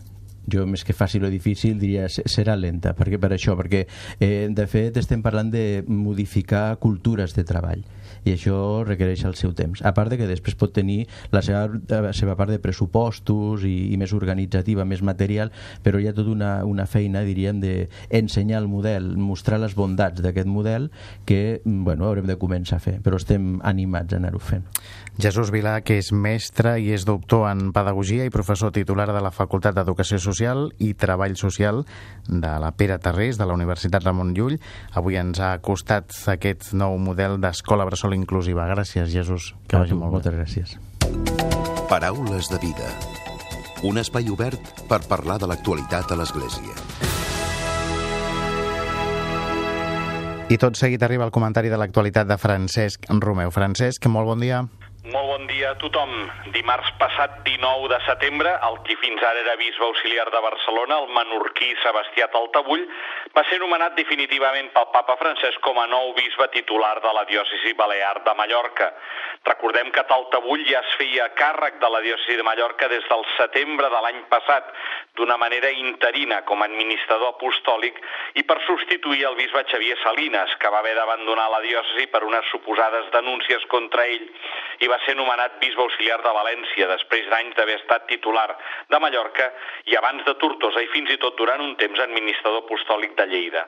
jo 0.52 0.66
més 0.70 0.84
que 0.88 0.96
fàcil 0.96 1.28
o 1.28 1.32
difícil 1.34 1.80
diria 1.80 2.08
serà 2.10 2.56
lenta, 2.56 2.96
perquè 2.98 3.20
per 3.20 3.34
això, 3.36 3.58
perquè 3.60 3.86
eh, 4.20 4.48
de 4.50 4.68
fet 4.68 4.98
estem 4.98 5.24
parlant 5.26 5.52
de 5.52 5.84
modificar 5.88 6.78
cultures 6.84 7.36
de 7.36 7.46
treball 7.48 7.86
i 8.28 8.34
això 8.34 8.84
requereix 8.86 9.24
el 9.28 9.36
seu 9.40 9.54
temps. 9.56 9.82
A 9.86 9.94
part 9.96 10.12
de 10.12 10.18
que 10.20 10.28
després 10.30 10.58
pot 10.60 10.74
tenir 10.74 11.06
la 11.32 11.42
seva, 11.46 11.66
la 12.04 12.14
seva 12.16 12.36
part 12.40 12.52
de 12.52 12.60
pressupostos 12.64 13.64
i, 13.68 13.92
i 13.94 14.00
més 14.00 14.14
organitzativa, 14.16 14.86
més 14.88 15.04
material, 15.06 15.52
però 15.84 16.02
hi 16.02 16.10
ha 16.10 16.16
tota 16.18 16.34
una, 16.34 16.52
una 16.68 16.88
feina, 16.90 17.24
diríem, 17.28 17.62
d'ensenyar 17.64 18.62
el 18.64 18.70
model, 18.72 19.14
mostrar 19.18 19.62
les 19.64 19.76
bondats 19.78 20.24
d'aquest 20.24 20.50
model 20.50 20.90
que, 21.26 21.62
bueno, 21.66 22.08
haurem 22.08 22.28
de 22.28 22.38
començar 22.40 22.82
a 22.82 22.84
fer, 22.84 22.98
però 23.04 23.20
estem 23.22 23.58
animats 23.68 24.14
a 24.14 24.22
anar-ho 24.22 24.42
fent. 24.44 24.68
Jesús 25.18 25.50
Vilà, 25.50 25.80
que 25.82 25.96
és 25.98 26.12
mestre 26.14 26.76
i 26.78 26.92
és 26.94 27.02
doctor 27.08 27.48
en 27.50 27.72
Pedagogia 27.74 28.28
i 28.28 28.34
professor 28.34 28.70
titular 28.76 29.08
de 29.10 29.22
la 29.24 29.32
Facultat 29.34 29.74
d'Educació 29.74 30.20
Social 30.22 30.68
i 30.78 30.92
Treball 30.94 31.34
Social 31.40 31.82
de 32.28 32.52
la 32.62 32.70
Pere 32.78 33.00
Tarrés, 33.02 33.40
de 33.42 33.48
la 33.50 33.56
Universitat 33.58 34.06
Ramon 34.06 34.36
Llull. 34.38 34.60
Avui 34.94 35.18
ens 35.18 35.42
ha 35.42 35.56
costat 35.58 36.14
aquest 36.30 36.70
nou 36.78 37.00
model 37.02 37.40
d'escola 37.42 37.88
bressol 37.90 38.14
inclusiva. 38.14 38.70
Gràcies, 38.70 39.10
Jesús. 39.10 39.56
Que 39.68 39.82
vagi 39.82 39.98
molt 39.98 40.14
Moltes 40.20 40.34
bé. 40.34 40.44
gràcies. 40.44 40.78
Paraules 41.90 42.50
de 42.54 42.62
vida. 42.62 42.94
Un 43.90 43.98
espai 43.98 44.30
obert 44.30 44.62
per 44.88 45.02
parlar 45.10 45.40
de 45.42 45.48
l'actualitat 45.50 46.12
a 46.12 46.16
l'Església. 46.16 46.78
I 50.50 50.56
tot 50.62 50.78
seguit 50.80 51.02
arriba 51.04 51.26
el 51.26 51.32
comentari 51.36 51.68
de 51.70 51.78
l'actualitat 51.78 52.28
de 52.30 52.38
Francesc 52.40 53.10
Romeu. 53.20 53.50
Francesc, 53.52 54.06
molt 54.08 54.30
bon 54.30 54.40
dia. 54.40 54.62
Molt 55.08 55.30
bon 55.32 55.46
dia 55.48 55.70
a 55.72 55.78
tothom. 55.80 56.10
Dimarts 56.52 56.90
passat 57.00 57.38
19 57.46 57.88
de 57.94 58.00
setembre, 58.04 58.52
el 58.68 58.76
qui 58.84 58.98
fins 59.00 59.22
ara 59.24 59.40
era 59.40 59.54
bisbe 59.56 59.86
auxiliar 59.86 60.26
de 60.34 60.42
Barcelona, 60.44 60.98
el 61.00 61.14
menorquí 61.16 61.70
Sebastià 61.80 62.28
Taltabull, 62.34 62.84
va 63.32 63.46
ser 63.48 63.62
nomenat 63.62 63.96
definitivament 63.96 64.68
pel 64.76 64.90
papa 64.92 65.16
Francesc 65.22 65.64
com 65.64 65.80
a 65.80 65.86
nou 65.88 66.12
bisbe 66.18 66.50
titular 66.52 66.98
de 67.06 67.14
la 67.16 67.24
diòcesi 67.30 67.72
balear 67.80 68.20
de 68.26 68.34
Mallorca. 68.36 68.90
Recordem 69.48 69.94
que 69.96 70.04
Taltabull 70.12 70.66
ja 70.68 70.84
es 70.84 70.98
feia 71.00 71.30
càrrec 71.40 71.80
de 71.80 71.94
la 71.94 72.04
diòcesi 72.04 72.36
de 72.36 72.44
Mallorca 72.44 72.92
des 72.92 73.08
del 73.08 73.24
setembre 73.38 73.88
de 73.94 74.04
l'any 74.04 74.20
passat, 74.28 74.76
d'una 75.16 75.40
manera 75.40 75.72
interina 75.72 76.42
com 76.44 76.62
a 76.62 76.68
administrador 76.68 77.38
apostòlic 77.38 77.96
i 78.36 78.44
per 78.44 78.60
substituir 78.68 79.24
el 79.32 79.40
bisbe 79.40 79.64
Xavier 79.72 79.96
Salinas, 80.04 80.52
que 80.60 80.70
va 80.74 80.84
haver 80.84 80.98
d'abandonar 81.00 81.48
la 81.56 81.64
diòcesi 81.64 82.12
per 82.12 82.26
unes 82.28 82.52
suposades 82.52 83.08
denúncies 83.16 83.64
contra 83.72 84.06
ell 84.06 84.28
i 84.84 84.92
va 84.92 84.97
ser 85.06 85.16
nomenat 85.16 85.60
bisbe 85.62 85.84
auxiliar 85.84 86.20
de 86.24 86.34
València 86.36 86.88
després 86.92 87.28
d'anys 87.32 87.56
d'haver 87.58 87.78
estat 87.82 88.08
titular 88.12 88.48
de 88.90 89.00
Mallorca 89.00 89.52
i 89.92 89.98
abans 90.00 90.26
de 90.26 90.36
Tortosa 90.42 90.84
i 90.84 90.90
fins 90.94 91.12
i 91.14 91.20
tot 91.22 91.38
durant 91.38 91.62
un 91.64 91.76
temps 91.82 92.00
administrador 92.00 92.66
apostòlic 92.66 93.16
de 93.18 93.28
Lleida. 93.34 93.68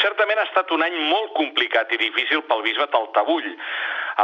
Certament 0.00 0.38
ha 0.38 0.46
estat 0.48 0.70
un 0.76 0.82
any 0.84 0.96
molt 1.08 1.32
complicat 1.36 1.92
i 1.94 1.98
difícil 2.00 2.42
pel 2.48 2.62
bisbe 2.66 2.86
Taltabull, 2.92 3.48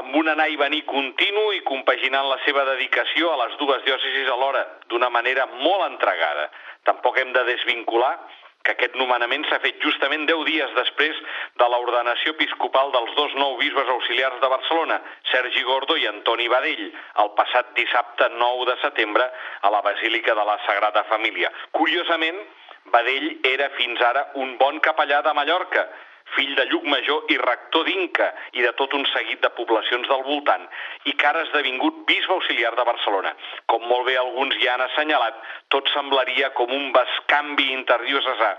amb 0.00 0.16
un 0.20 0.28
anar 0.28 0.48
i 0.52 0.58
venir 0.60 0.82
continu 0.88 1.46
i 1.56 1.62
compaginant 1.66 2.28
la 2.28 2.38
seva 2.44 2.64
dedicació 2.68 3.32
a 3.32 3.38
les 3.44 3.56
dues 3.60 3.84
diòcesis 3.86 4.28
alhora 4.32 4.66
d'una 4.90 5.10
manera 5.10 5.46
molt 5.54 5.86
entregada. 5.88 6.50
Tampoc 6.84 7.18
hem 7.18 7.32
de 7.34 7.44
desvincular 7.48 8.14
que 8.66 8.74
aquest 8.74 8.96
nomenament 8.98 9.46
s'ha 9.46 9.60
fet 9.62 9.78
justament 9.84 10.26
10 10.28 10.42
dies 10.48 10.72
després 10.74 11.18
de 11.62 11.68
l'ordenació 11.70 12.34
episcopal 12.34 12.90
dels 12.94 13.14
dos 13.18 13.34
nou 13.38 13.54
bisbes 13.60 13.92
auxiliars 13.94 14.40
de 14.42 14.50
Barcelona, 14.50 14.98
Sergi 15.30 15.62
Gordo 15.68 15.96
i 15.96 16.08
Antoni 16.10 16.48
Badell, 16.50 16.88
el 17.22 17.32
passat 17.38 17.70
dissabte 17.78 18.28
9 18.34 18.66
de 18.72 18.76
setembre 18.82 19.30
a 19.62 19.70
la 19.70 19.82
Basílica 19.86 20.34
de 20.34 20.46
la 20.50 20.58
Sagrada 20.66 21.04
Família. 21.12 21.52
Curiosament, 21.78 22.42
Badell 22.90 23.30
era 23.54 23.70
fins 23.78 24.02
ara 24.02 24.26
un 24.42 24.56
bon 24.58 24.82
capellà 24.82 25.22
de 25.22 25.32
Mallorca, 25.34 25.86
fill 26.34 26.54
de 26.58 26.64
Lluc 26.70 26.84
Major 26.90 27.30
i 27.32 27.38
rector 27.38 27.86
d'Inca 27.86 28.26
i 28.58 28.64
de 28.64 28.72
tot 28.80 28.94
un 28.98 29.06
seguit 29.12 29.40
de 29.44 29.50
poblacions 29.58 30.08
del 30.10 30.24
voltant, 30.26 30.66
i 31.04 31.12
que 31.12 31.28
ara 31.28 31.42
ha 31.42 31.48
esdevingut 31.48 32.02
bisbe 32.08 32.34
auxiliar 32.34 32.74
de 32.76 32.84
Barcelona. 32.88 33.32
Com 33.70 33.86
molt 33.86 34.06
bé 34.08 34.16
alguns 34.18 34.58
ja 34.62 34.74
han 34.74 34.84
assenyalat, 34.88 35.38
tot 35.74 35.88
semblaria 35.94 36.50
com 36.58 36.72
un 36.72 36.90
bescanvi 36.96 37.70
interdiocesà 37.76 38.52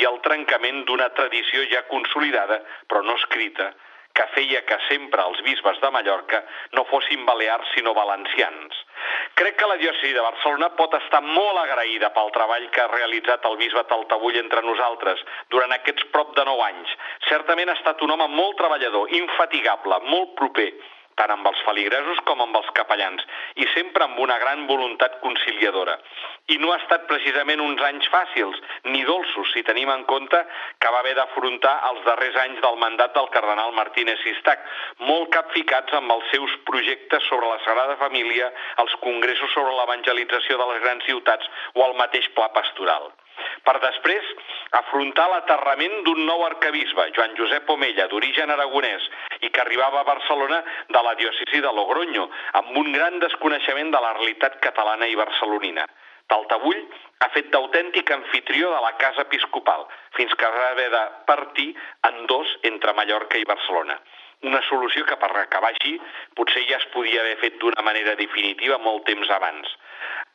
i 0.00 0.06
el 0.10 0.20
trencament 0.26 0.84
d'una 0.84 1.08
tradició 1.16 1.64
ja 1.72 1.86
consolidada, 1.90 2.60
però 2.88 3.02
no 3.06 3.16
escrita, 3.16 3.72
que 4.16 4.26
feia 4.34 4.62
que 4.68 4.78
sempre 4.88 5.24
els 5.28 5.42
bisbes 5.44 5.78
de 5.82 5.90
Mallorca 5.92 6.42
no 6.78 6.86
fossin 6.90 7.24
balears 7.28 7.72
sinó 7.74 7.92
valencians. 7.94 8.82
Crec 9.36 9.58
que 9.60 9.68
la 9.68 9.76
diòcesi 9.80 10.14
de 10.16 10.24
Barcelona 10.24 10.70
pot 10.78 10.94
estar 10.96 11.20
molt 11.24 11.60
agraïda 11.60 12.10
pel 12.16 12.32
treball 12.34 12.68
que 12.72 12.82
ha 12.82 12.92
realitzat 12.92 13.44
el 13.50 13.58
bisbe 13.60 13.84
Taltabull 13.90 14.40
entre 14.40 14.64
nosaltres 14.64 15.20
durant 15.52 15.76
aquests 15.76 16.08
prop 16.14 16.32
de 16.38 16.46
nou 16.48 16.62
anys. 16.64 16.96
Certament 17.28 17.68
ha 17.68 17.76
estat 17.76 18.02
un 18.06 18.14
home 18.16 18.30
molt 18.32 18.56
treballador, 18.60 19.12
infatigable, 19.20 20.00
molt 20.08 20.32
proper, 20.40 20.70
tant 21.16 21.32
amb 21.32 21.48
els 21.48 21.60
feligresos 21.66 22.20
com 22.28 22.42
amb 22.44 22.56
els 22.60 22.68
capellans, 22.78 23.24
i 23.56 23.66
sempre 23.72 24.04
amb 24.04 24.20
una 24.20 24.36
gran 24.42 24.66
voluntat 24.68 25.18
conciliadora. 25.24 25.96
I 26.52 26.58
no 26.62 26.70
ha 26.72 26.78
estat 26.82 27.06
precisament 27.10 27.62
uns 27.64 27.82
anys 27.88 28.08
fàcils, 28.12 28.60
ni 28.92 29.02
dolços, 29.08 29.50
si 29.54 29.64
tenim 29.66 29.90
en 29.92 30.04
compte 30.10 30.42
que 30.82 30.92
va 30.94 31.02
haver 31.02 31.16
d'afrontar 31.18 31.74
els 31.90 32.04
darrers 32.06 32.38
anys 32.44 32.62
del 32.64 32.80
mandat 32.84 33.16
del 33.16 33.30
cardenal 33.34 33.74
Martínez 33.80 34.22
Sistac, 34.22 34.62
molt 35.10 35.32
capficats 35.34 35.98
amb 35.98 36.12
els 36.16 36.32
seus 36.34 36.56
projectes 36.70 37.28
sobre 37.30 37.50
la 37.50 37.60
Sagrada 37.66 37.98
Família, 38.02 38.52
els 38.84 38.96
congressos 39.04 39.52
sobre 39.56 39.76
l'evangelització 39.80 40.60
de 40.60 40.72
les 40.72 40.82
grans 40.86 41.06
ciutats 41.08 41.54
o 41.74 41.86
el 41.88 41.96
mateix 42.02 42.28
pla 42.36 42.52
pastoral 42.54 43.10
per 43.66 43.76
després 43.82 44.28
afrontar 44.78 45.26
l'aterrament 45.30 46.02
d'un 46.06 46.22
nou 46.28 46.44
arcabisbe, 46.46 47.08
Joan 47.16 47.34
Josep 47.38 47.68
Omella, 47.74 48.06
d'origen 48.10 48.52
aragonès, 48.54 49.08
i 49.46 49.52
que 49.54 49.62
arribava 49.62 50.02
a 50.02 50.08
Barcelona 50.08 50.62
de 50.90 51.02
la 51.06 51.14
diòcesi 51.20 51.62
de 51.62 51.72
Logroño, 51.78 52.26
amb 52.60 52.76
un 52.82 52.92
gran 52.92 53.20
desconeixement 53.22 53.94
de 53.94 54.02
la 54.02 54.12
realitat 54.18 54.60
catalana 54.66 55.08
i 55.08 55.16
barcelonina. 55.18 55.86
Taltabull 56.26 56.82
ha 57.22 57.28
fet 57.34 57.52
d'autèntic 57.54 58.10
anfitrió 58.12 58.72
de 58.74 58.82
la 58.82 58.92
casa 59.00 59.22
episcopal, 59.22 59.86
fins 60.18 60.34
que 60.34 60.52
va 60.58 60.70
haver 60.72 60.90
de 60.90 61.02
partir 61.30 61.68
en 62.08 62.26
dos 62.26 62.58
entre 62.70 62.94
Mallorca 62.98 63.38
i 63.38 63.46
Barcelona. 63.48 63.98
Una 64.44 64.60
solució 64.68 65.06
que 65.08 65.16
per 65.16 65.30
acabar 65.40 65.70
així 65.72 65.94
potser 66.36 66.66
ja 66.68 66.76
es 66.76 66.88
podia 66.92 67.22
haver 67.22 67.38
fet 67.40 67.56
d'una 67.62 67.84
manera 67.86 68.16
definitiva 68.18 68.76
molt 68.82 69.06
temps 69.08 69.30
abans. 69.32 69.70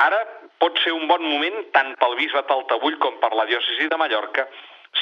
Ara 0.02 0.20
pot 0.64 0.80
ser 0.82 0.94
un 0.96 1.06
bon 1.12 1.22
moment 1.28 1.60
tant 1.76 1.94
pel 2.02 2.18
bisbe 2.18 2.42
Taltabull 2.50 2.98
com 3.04 3.20
per 3.22 3.34
la 3.38 3.46
diòcesi 3.52 3.92
de 3.92 4.00
Mallorca 4.02 4.48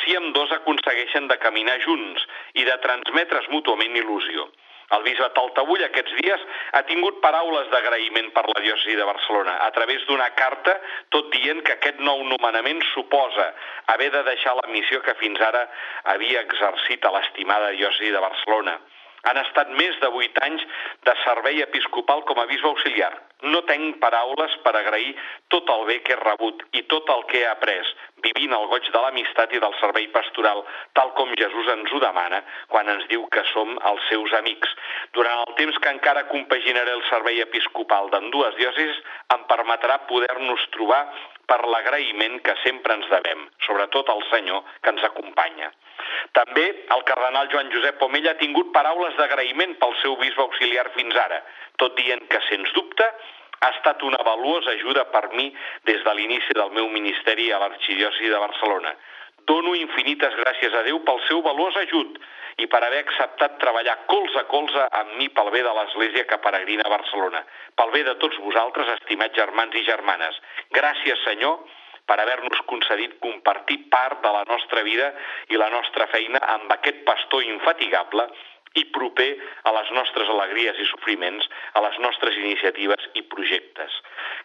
si 0.02 0.16
amb 0.18 0.34
dos 0.36 0.52
aconsegueixen 0.56 1.28
de 1.28 1.38
caminar 1.44 1.80
junts 1.86 2.26
i 2.54 2.66
de 2.68 2.78
transmetre's 2.86 3.50
mútuament 3.54 3.96
il·lusió. 4.02 4.50
El 4.96 5.04
bisbe 5.06 5.28
Taltabull 5.36 5.84
aquests 5.86 6.16
dies 6.18 6.46
ha 6.74 6.82
tingut 6.90 7.20
paraules 7.22 7.68
d'agraïment 7.74 8.32
per 8.34 8.46
la 8.48 8.62
diòcesi 8.66 8.96
de 8.98 9.06
Barcelona 9.06 9.60
a 9.66 9.70
través 9.76 10.06
d'una 10.08 10.32
carta 10.40 10.74
tot 11.14 11.30
dient 11.36 11.62
que 11.66 11.76
aquest 11.76 12.00
nou 12.02 12.24
nomenament 12.32 12.82
suposa 12.94 13.52
haver 13.94 14.10
de 14.16 14.24
deixar 14.32 14.56
la 14.58 14.70
missió 14.74 15.04
que 15.06 15.18
fins 15.22 15.42
ara 15.46 15.68
havia 16.16 16.42
exercit 16.42 17.06
a 17.06 17.14
l'estimada 17.14 17.70
diòcesi 17.78 18.10
de 18.16 18.24
Barcelona. 18.26 18.80
Han 19.28 19.40
estat 19.42 19.72
més 19.80 19.98
de 20.04 20.10
vuit 20.14 20.38
anys 20.46 20.64
de 21.08 21.16
servei 21.24 21.62
episcopal 21.66 22.24
com 22.30 22.40
a 22.40 22.46
bisbe 22.52 22.70
auxiliar. 22.70 23.12
No 23.54 23.62
tenc 23.68 24.00
paraules 24.04 24.56
per 24.66 24.74
agrair 24.76 25.14
tot 25.54 25.70
el 25.76 25.86
bé 25.88 26.00
que 26.04 26.16
he 26.16 26.20
rebut 26.20 26.64
i 26.76 26.84
tot 26.92 27.10
el 27.14 27.26
que 27.32 27.40
he 27.42 27.48
après, 27.48 27.88
vivint 28.24 28.56
el 28.56 28.68
goig 28.72 28.90
de 28.92 29.02
l'amistat 29.04 29.54
i 29.56 29.62
del 29.64 29.76
servei 29.80 30.10
pastoral, 30.16 30.64
tal 30.98 31.14
com 31.20 31.32
Jesús 31.40 31.72
ens 31.76 31.94
ho 31.94 32.02
demana 32.04 32.42
quan 32.68 32.92
ens 32.92 33.08
diu 33.12 33.26
que 33.32 33.44
som 33.54 33.76
els 33.92 34.08
seus 34.12 34.36
amics. 34.40 34.76
Durant 35.16 35.44
el 35.46 35.56
temps 35.60 35.80
que 35.80 35.94
encara 35.96 36.28
compaginaré 36.32 36.96
el 36.98 37.06
servei 37.10 37.42
episcopal 37.44 38.12
dues 38.30 38.56
diòcesis, 38.60 39.00
em 39.36 39.46
permetrà 39.52 40.00
poder-nos 40.10 40.68
trobar 40.76 41.04
per 41.50 41.64
l'agraïment 41.66 42.40
que 42.46 42.56
sempre 42.64 42.96
ens 43.00 43.08
devem, 43.12 43.48
sobretot 43.66 44.10
al 44.14 44.22
Senyor 44.30 44.66
que 44.84 44.94
ens 44.94 45.06
acompanya. 45.08 45.72
També 46.38 46.66
el 46.96 47.04
cardenal 47.08 47.50
Joan 47.52 47.72
Josep 47.74 48.00
Pomella 48.00 48.34
ha 48.36 48.42
tingut 48.42 48.72
paraules 48.76 49.16
d'agraïment 49.18 49.76
pel 49.82 49.96
seu 50.02 50.16
bisbe 50.22 50.46
auxiliar 50.46 50.88
fins 50.96 51.16
ara, 51.16 51.42
tot 51.82 51.96
dient 51.98 52.26
que, 52.32 52.42
sens 52.50 52.72
dubte, 52.78 53.08
ha 53.60 53.70
estat 53.76 54.04
una 54.08 54.20
valuosa 54.24 54.72
ajuda 54.72 55.06
per 55.14 55.30
mi 55.34 55.50
des 55.88 56.04
de 56.04 56.14
l'inici 56.16 56.56
del 56.56 56.72
meu 56.72 56.88
ministeri 56.90 57.52
a 57.52 57.60
l'Arxidiòcesi 57.60 58.30
de 58.32 58.44
Barcelona. 58.46 58.94
Dono 59.50 59.74
infinites 59.76 60.36
gràcies 60.40 60.76
a 60.76 60.84
Déu 60.86 61.00
pel 61.08 61.20
seu 61.28 61.42
valuós 61.42 61.76
ajut 61.82 62.20
i 62.60 62.68
per 62.68 62.82
haver 62.84 63.00
acceptat 63.04 63.58
treballar 63.62 63.96
colze 64.12 64.40
a 64.40 64.48
colze 64.52 64.86
amb 65.02 65.16
mi 65.18 65.30
pel 65.34 65.50
bé 65.56 65.64
de 65.64 65.74
l'Església 65.76 66.26
que 66.30 66.40
peregrina 66.44 66.86
a 66.86 66.94
Barcelona, 66.94 67.44
pel 67.76 67.92
bé 67.96 68.04
de 68.08 68.16
tots 68.24 68.40
vosaltres, 68.44 68.92
estimats 69.00 69.36
germans 69.36 69.76
i 69.76 69.86
germanes. 69.88 70.40
Gràcies, 70.76 71.24
Senyor, 71.24 71.60
per 72.10 72.18
haver-nos 72.20 72.62
concedit 72.70 73.18
compartir 73.24 73.84
part 73.94 74.24
de 74.26 74.32
la 74.34 74.46
nostra 74.50 74.84
vida 74.84 75.12
i 75.54 75.60
la 75.62 75.70
nostra 75.74 76.10
feina 76.14 76.42
amb 76.58 76.72
aquest 76.80 77.06
pastor 77.08 77.46
infatigable 77.46 78.26
i 78.78 78.84
proper 78.94 79.30
a 79.66 79.74
les 79.74 79.90
nostres 79.98 80.30
alegries 80.30 80.78
i 80.82 80.86
sofriments, 80.90 81.48
a 81.74 81.82
les 81.86 81.98
nostres 82.04 82.38
iniciatives 82.38 83.08
i 83.18 83.24
projectes. 83.32 83.96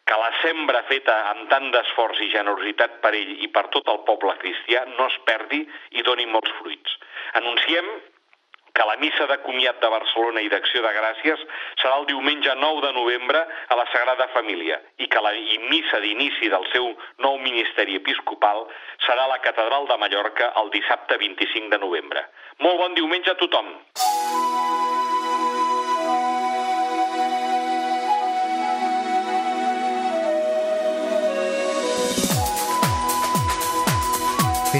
Que 0.08 0.16
la 0.20 0.30
sembra 0.40 0.82
feta 0.88 1.16
amb 1.32 1.48
tant 1.52 1.70
d'esforç 1.74 2.22
i 2.24 2.30
generositat 2.32 3.00
per 3.04 3.12
ell 3.18 3.34
i 3.44 3.50
per 3.52 3.66
tot 3.74 3.88
el 3.92 4.00
poble 4.08 4.36
cristià 4.40 4.84
no 4.96 5.08
es 5.12 5.20
perdi 5.28 5.62
i 5.98 6.04
doni 6.08 6.26
molts 6.30 6.52
fruits. 6.60 6.98
Anunciem 7.40 7.88
que 8.74 8.86
la 8.86 8.96
missa 8.96 9.26
de 9.30 9.38
comiat 9.46 9.78
de 9.80 9.90
Barcelona 9.92 10.42
i 10.42 10.50
d'Acció 10.50 10.82
de 10.82 10.92
Gràcies 10.96 11.42
serà 11.80 11.94
el 12.00 12.08
diumenge 12.10 12.54
9 12.58 12.82
de 12.86 12.92
novembre 12.98 13.44
a 13.70 13.78
la 13.78 13.86
Sagrada 13.92 14.26
Família 14.34 14.80
i 14.98 15.06
que 15.06 15.22
la 15.22 15.32
missa 15.70 16.00
d'inici 16.02 16.50
del 16.50 16.66
seu 16.72 16.90
nou 17.26 17.38
ministeri 17.46 18.00
episcopal 18.02 18.66
serà 19.06 19.28
a 19.28 19.32
la 19.36 19.42
Catedral 19.46 19.86
de 19.90 20.00
Mallorca 20.02 20.52
el 20.62 20.74
dissabte 20.74 21.20
25 21.22 21.70
de 21.70 21.82
novembre. 21.86 22.26
Molt 22.66 22.82
bon 22.82 22.98
diumenge 22.98 23.30
a 23.30 23.38
tothom! 23.38 23.70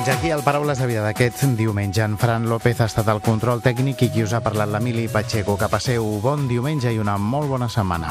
Fins 0.05 0.19
aquí 0.19 0.29
el 0.29 0.43
Paraules 0.45 0.77
de 0.77 0.85
Vida 0.85 1.01
d'aquest 1.01 1.47
diumenge. 1.57 2.03
En 2.05 2.19
Fran 2.21 2.45
López 2.45 2.77
ha 2.83 2.89
estat 2.91 3.07
el 3.09 3.23
control 3.25 3.63
tècnic 3.65 4.03
i 4.05 4.09
qui 4.13 4.21
us 4.21 4.35
ha 4.37 4.43
parlat 4.45 4.69
l'Emili 4.69 5.07
Pacheco. 5.09 5.55
Que 5.57 5.65
passeu 5.73 6.05
bon 6.21 6.43
diumenge 6.45 6.91
i 6.93 6.99
una 7.01 7.15
molt 7.17 7.49
bona 7.49 7.71
setmana. 7.73 8.11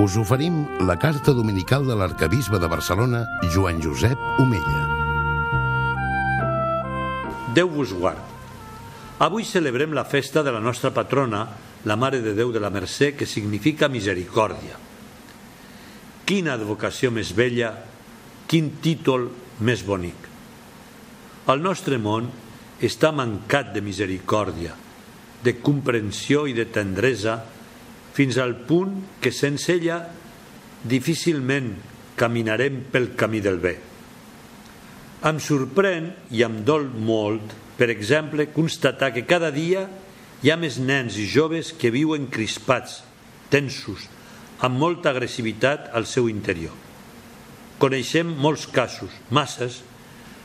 Us 0.00 0.16
oferim 0.16 0.62
la 0.88 0.96
carta 0.96 1.34
dominical 1.36 1.84
de 1.84 1.98
l'arcabisbe 2.00 2.56
de 2.62 2.70
Barcelona, 2.72 3.20
Joan 3.52 3.82
Josep 3.84 4.16
Omella. 4.40 4.80
Déu 7.52 7.68
vos 7.74 7.92
guard. 7.92 8.24
Avui 9.18 9.44
celebrem 9.44 9.92
la 9.92 10.06
festa 10.08 10.40
de 10.40 10.56
la 10.56 10.64
nostra 10.64 10.94
patrona, 10.96 11.44
la 11.84 11.98
Mare 12.00 12.22
de 12.24 12.32
Déu 12.32 12.56
de 12.56 12.64
la 12.64 12.72
Mercè, 12.72 13.12
que 13.12 13.28
significa 13.28 13.92
misericòrdia. 13.92 14.80
Quina 16.32 16.54
advocació 16.56 17.10
més 17.12 17.34
bella, 17.36 17.74
quin 18.48 18.70
títol 18.80 19.26
més 19.68 19.82
bonic. 19.84 20.16
El 21.52 21.60
nostre 21.60 21.98
món 22.00 22.30
està 22.80 23.10
mancat 23.12 23.74
de 23.74 23.82
misericòrdia, 23.84 24.72
de 25.44 25.52
comprensió 25.60 26.46
i 26.48 26.54
de 26.56 26.64
tendresa, 26.72 27.34
fins 28.16 28.38
al 28.40 28.54
punt 28.64 28.94
que 29.20 29.28
sense 29.28 29.74
ella 29.74 29.98
difícilment 30.88 31.68
caminarem 32.16 32.80
pel 32.88 33.10
camí 33.12 33.44
del 33.44 33.60
bé. 33.60 33.74
Em 35.28 35.36
sorprèn 35.36 36.08
i 36.32 36.46
em 36.48 36.62
dol 36.64 36.88
molt, 36.96 37.52
per 37.76 37.90
exemple, 37.92 38.48
constatar 38.56 39.12
que 39.12 39.26
cada 39.28 39.52
dia 39.52 39.84
hi 40.40 40.48
ha 40.48 40.56
més 40.56 40.80
nens 40.80 41.20
i 41.20 41.28
joves 41.28 41.76
que 41.76 41.92
viuen 41.92 42.32
crispats, 42.32 43.02
tensos, 43.52 44.08
amb 44.62 44.78
molta 44.78 45.10
agressivitat 45.10 45.90
al 45.96 46.06
seu 46.06 46.28
interior. 46.30 46.74
Coneixem 47.82 48.28
molts 48.38 48.68
casos, 48.70 49.10
masses, 49.34 49.80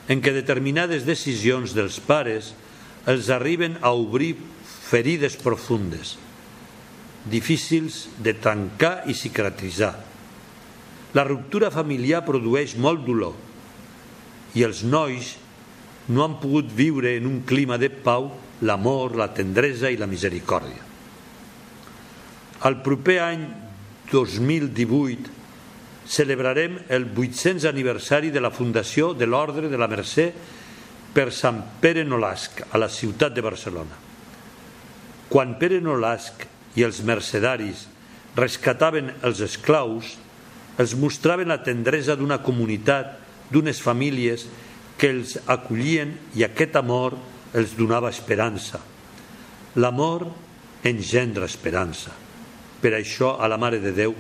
en 0.10 0.24
què 0.24 0.34
determinades 0.34 1.06
decisions 1.06 1.76
dels 1.78 2.00
pares 2.02 2.54
els 3.08 3.30
arriben 3.30 3.78
a 3.86 3.92
obrir 3.94 4.34
ferides 4.88 5.38
profundes, 5.40 6.16
difícils 7.30 8.08
de 8.24 8.34
tancar 8.34 9.04
i 9.06 9.14
cicatritzar. 9.14 9.94
La 11.14 11.26
ruptura 11.28 11.70
familiar 11.72 12.24
produeix 12.26 12.76
molt 12.80 13.06
dolor 13.06 13.36
i 14.58 14.66
els 14.66 14.82
nois 14.88 15.36
no 16.10 16.24
han 16.24 16.38
pogut 16.42 16.72
viure 16.74 17.14
en 17.20 17.28
un 17.30 17.42
clima 17.46 17.78
de 17.78 17.92
pau 17.92 18.32
l'amor, 18.66 19.14
la 19.20 19.30
tendresa 19.36 19.92
i 19.92 20.00
la 20.00 20.10
misericòrdia. 20.10 20.84
El 22.66 22.80
proper 22.82 23.18
any 23.22 23.44
2018 24.12 25.38
celebrarem 26.08 26.80
el 26.90 27.10
800 27.12 27.66
aniversari 27.68 28.32
de 28.32 28.42
la 28.42 28.52
fundació 28.52 29.12
de 29.14 29.28
l'Ordre 29.28 29.68
de 29.68 29.78
la 29.78 29.90
Mercè 29.92 30.32
per 31.14 31.32
Sant 31.36 31.60
Pere 31.82 32.06
Nolasc, 32.08 32.62
a 32.72 32.80
la 32.80 32.88
ciutat 32.88 33.36
de 33.36 33.44
Barcelona. 33.44 33.98
Quan 35.28 35.58
Pere 35.60 35.82
Nolasc 35.84 36.46
i 36.80 36.86
els 36.88 37.02
mercedaris 37.04 37.88
rescataven 38.38 39.12
els 39.26 39.42
esclaus, 39.44 40.14
els 40.78 40.94
mostraven 40.96 41.50
la 41.50 41.64
tendresa 41.66 42.16
d'una 42.16 42.40
comunitat, 42.46 43.18
d'unes 43.52 43.82
famílies 43.82 44.46
que 44.98 45.10
els 45.12 45.36
acollien 45.50 46.14
i 46.38 46.46
aquest 46.46 46.78
amor 46.80 47.18
els 47.58 47.74
donava 47.76 48.14
esperança. 48.14 48.80
L'amor 49.76 50.28
engendra 50.86 51.50
esperança. 51.50 52.27
Per 52.82 52.94
això 52.94 53.36
a 53.42 53.48
la 53.50 53.58
Mare 53.58 53.80
de 53.84 53.94
Déu 53.96 54.14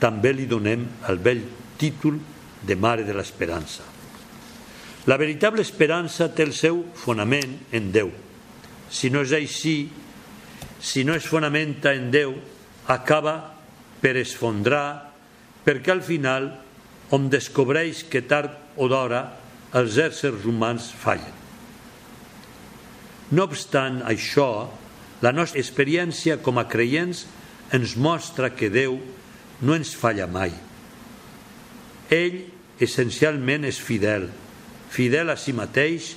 també 0.00 0.32
li 0.34 0.46
donem 0.46 0.84
el 1.08 1.18
vell 1.22 1.42
títol 1.78 2.18
de 2.64 2.76
Mare 2.76 3.04
de 3.04 3.14
l'Esperança. 3.16 3.84
La 5.06 5.18
veritable 5.20 5.60
esperança 5.60 6.30
té 6.32 6.46
el 6.46 6.54
seu 6.56 6.80
fonament 6.96 7.58
en 7.76 7.90
Déu. 7.92 8.10
Si 8.88 9.10
no 9.12 9.24
és 9.24 9.34
així, 9.36 9.76
si 10.80 11.04
no 11.04 11.16
es 11.16 11.26
fonamenta 11.28 11.92
en 11.92 12.10
Déu, 12.14 12.32
acaba 12.88 13.34
per 14.00 14.16
esfondrar, 14.20 15.12
perquè 15.64 15.92
al 15.92 16.02
final 16.04 16.50
on 17.12 17.28
descobreix 17.32 18.04
que 18.08 18.24
tard 18.28 18.52
o 18.76 18.88
d'hora 18.88 19.24
els 19.76 19.98
éssers 20.00 20.44
humans 20.48 20.90
fallen. 21.00 21.32
No 23.34 23.46
obstant 23.48 24.02
això, 24.06 24.68
la 25.24 25.32
nostra 25.32 25.60
experiència 25.60 26.38
com 26.44 26.60
a 26.60 26.66
creients 26.68 27.24
ens 27.74 27.96
mostra 27.98 28.52
que 28.54 28.70
Déu 28.70 28.98
no 29.64 29.74
ens 29.74 29.94
falla 29.98 30.28
mai. 30.30 30.52
Ell 32.12 32.44
essencialment 32.82 33.66
és 33.66 33.80
fidel, 33.82 34.28
fidel 34.94 35.32
a 35.32 35.36
si 35.40 35.54
mateix, 35.56 36.12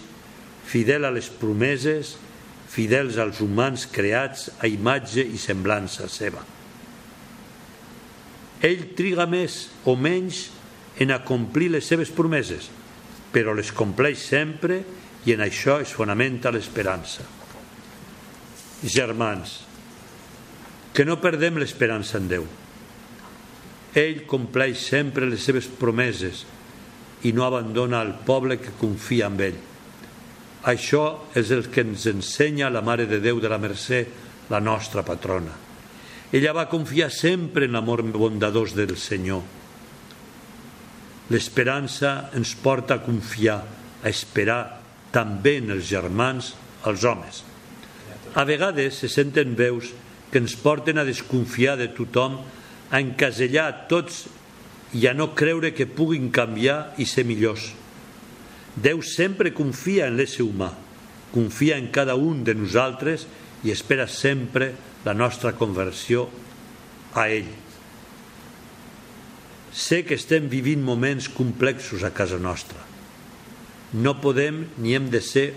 fidel 0.67 1.07
a 1.07 1.13
les 1.15 1.29
promeses, 1.31 2.15
fidels 2.67 3.17
als 3.21 3.39
humans 3.41 3.87
creats 3.89 4.51
a 4.59 4.69
imatge 4.69 5.23
i 5.23 5.39
semblança 5.41 6.09
seva. 6.11 6.43
Ell 8.61 8.87
triga 8.97 9.27
més 9.29 9.67
o 9.85 9.95
menys 9.95 10.47
en 10.99 11.13
acomplir 11.13 11.69
les 11.71 11.87
seves 11.87 12.11
promeses, 12.13 12.69
però 13.31 13.53
les 13.55 13.71
compleix 13.71 14.19
sempre 14.29 14.81
i 15.27 15.33
en 15.35 15.43
això 15.45 15.77
es 15.83 15.93
fonamenta 15.93 16.51
l'esperança. 16.53 17.25
Germans, 18.83 19.61
que 20.97 21.05
no 21.05 21.19
perdem 21.21 21.59
l'esperança 21.61 22.17
en 22.17 22.25
Déu. 22.25 22.45
Ell 23.93 24.23
compleix 24.25 24.79
sempre 24.89 25.27
les 25.29 25.43
seves 25.45 25.67
promeses 25.69 26.39
i 27.29 27.33
no 27.37 27.43
abandona 27.45 27.99
el 28.01 28.15
poble 28.25 28.57
que 28.57 28.73
confia 28.81 29.27
en 29.29 29.35
ell. 29.45 29.59
Això 30.65 31.03
és 31.37 31.51
el 31.53 31.67
que 31.69 31.83
ens 31.85 32.07
ensenya 32.09 32.71
la 32.73 32.81
Mare 32.81 33.05
de 33.05 33.19
Déu 33.21 33.37
de 33.37 33.51
la 33.51 33.59
Mercè, 33.61 33.99
la 34.49 34.57
nostra 34.57 35.03
patrona. 35.05 35.53
Ella 36.33 36.55
va 36.57 36.65
confiar 36.65 37.11
sempre 37.13 37.69
en 37.69 37.77
l'amor 37.77 38.01
bondadós 38.17 38.73
del 38.73 38.97
Senyor. 38.97 39.45
L'esperança 41.29 42.31
ens 42.33 42.55
porta 42.57 42.97
a 42.97 43.05
confiar, 43.05 43.61
a 44.01 44.09
esperar 44.09 44.81
també 45.13 45.59
en 45.61 45.77
els 45.77 45.85
germans, 45.93 46.55
els 46.89 47.05
homes. 47.05 47.45
A 48.33 48.49
vegades 48.49 48.97
se 48.97 49.13
senten 49.13 49.53
veus 49.53 49.93
que 50.31 50.39
ens 50.41 50.55
porten 50.59 50.97
a 50.99 51.05
desconfiar 51.07 51.77
de 51.79 51.87
tothom, 51.95 52.41
a 52.91 52.99
encasellar 52.99 53.87
tots 53.91 54.25
i 54.95 55.07
a 55.07 55.13
no 55.15 55.33
creure 55.35 55.73
que 55.75 55.87
puguin 55.87 56.29
canviar 56.31 56.93
i 56.99 57.07
ser 57.07 57.25
millors. 57.27 57.71
Déu 58.75 59.01
sempre 59.03 59.55
confia 59.55 60.07
en 60.07 60.17
l'ésser 60.19 60.45
humà, 60.45 60.71
confia 61.33 61.77
en 61.79 61.89
cada 61.91 62.15
un 62.15 62.43
de 62.47 62.55
nosaltres 62.55 63.25
i 63.65 63.73
espera 63.73 64.07
sempre 64.07 64.73
la 65.05 65.15
nostra 65.17 65.53
conversió 65.57 66.27
a 67.15 67.27
ell. 67.31 67.49
Sé 69.71 70.03
que 70.07 70.17
estem 70.17 70.47
vivint 70.49 70.83
moments 70.83 71.27
complexos 71.29 72.03
a 72.03 72.11
casa 72.11 72.39
nostra. 72.41 72.79
No 73.93 74.17
podem 74.21 74.65
ni 74.81 74.95
hem 74.97 75.11
de 75.13 75.21
ser 75.23 75.51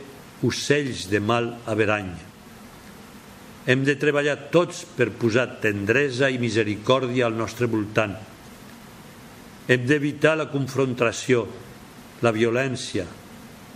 ocells 0.46 1.08
de 1.10 1.20
mal 1.20 1.54
averany 1.66 2.29
hem 3.66 3.84
de 3.84 3.96
treballar 4.00 4.50
tots 4.52 4.84
per 4.96 5.10
posar 5.20 5.46
tendresa 5.60 6.30
i 6.32 6.40
misericòrdia 6.40 7.26
al 7.26 7.36
nostre 7.36 7.68
voltant. 7.68 8.14
Hem 9.70 9.86
d'evitar 9.86 10.36
la 10.38 10.48
confrontació, 10.50 11.44
la 12.24 12.32
violència, 12.32 13.04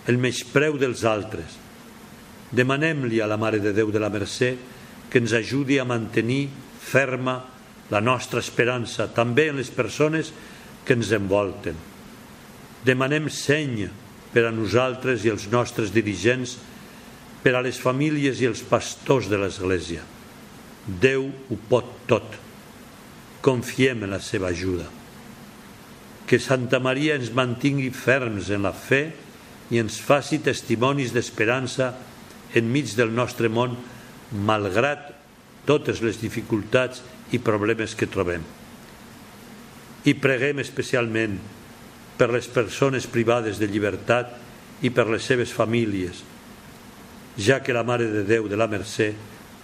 el 0.09 0.21
menyspreu 0.21 0.79
dels 0.81 1.05
altres. 1.09 1.59
Demanem-li 2.55 3.21
a 3.21 3.29
la 3.29 3.39
Mare 3.41 3.61
de 3.61 3.73
Déu 3.77 3.93
de 3.93 4.01
la 4.01 4.13
Mercè 4.13 4.55
que 5.11 5.21
ens 5.23 5.35
ajudi 5.37 5.79
a 5.79 5.87
mantenir 5.87 6.49
ferma 6.81 7.39
la 7.93 8.01
nostra 8.01 8.41
esperança, 8.41 9.07
també 9.13 9.49
en 9.51 9.61
les 9.61 9.71
persones 9.71 10.33
que 10.85 10.97
ens 10.97 11.13
envolten. 11.13 11.77
Demanem 12.85 13.29
seny 13.33 13.85
per 14.33 14.47
a 14.49 14.53
nosaltres 14.53 15.25
i 15.25 15.33
els 15.33 15.47
nostres 15.53 15.93
dirigents 15.95 16.57
per 17.45 17.53
a 17.59 17.63
les 17.65 17.77
famílies 17.77 18.41
i 18.41 18.49
els 18.49 18.63
pastors 18.65 19.29
de 19.29 19.37
l'Església. 19.37 20.01
Déu 20.89 21.29
ho 21.29 21.59
pot 21.69 21.91
tot. 22.09 22.39
Confiem 23.45 24.07
en 24.07 24.15
la 24.17 24.21
seva 24.25 24.49
ajuda. 24.49 24.89
Que 26.25 26.41
Santa 26.41 26.81
Maria 26.81 27.19
ens 27.21 27.35
mantingui 27.37 27.91
ferms 27.93 28.49
en 28.49 28.65
la 28.65 28.73
fe 28.73 29.03
i 29.69 29.81
ens 29.81 30.01
faci 30.01 30.41
testimonis 30.41 31.13
d'esperança 31.13 31.93
enmig 32.57 32.95
del 32.97 33.13
nostre 33.13 33.51
món, 33.53 33.77
malgrat 34.33 35.11
totes 35.69 36.01
les 36.05 36.17
dificultats 36.21 37.03
i 37.37 37.41
problemes 37.45 37.93
que 37.99 38.09
trobem. 38.09 38.45
I 40.09 40.13
preguem 40.17 40.61
especialment 40.65 41.37
per 42.17 42.31
les 42.33 42.49
persones 42.49 43.09
privades 43.11 43.61
de 43.61 43.69
llibertat 43.69 44.33
i 44.85 44.93
per 44.95 45.09
les 45.11 45.25
seves 45.25 45.53
famílies, 45.53 46.23
ja 47.39 47.61
que 47.63 47.73
la 47.73 47.85
Mare 47.85 48.07
de 48.11 48.25
Déu 48.25 48.49
de 48.49 48.57
la 48.57 48.69
Mercè 48.71 49.13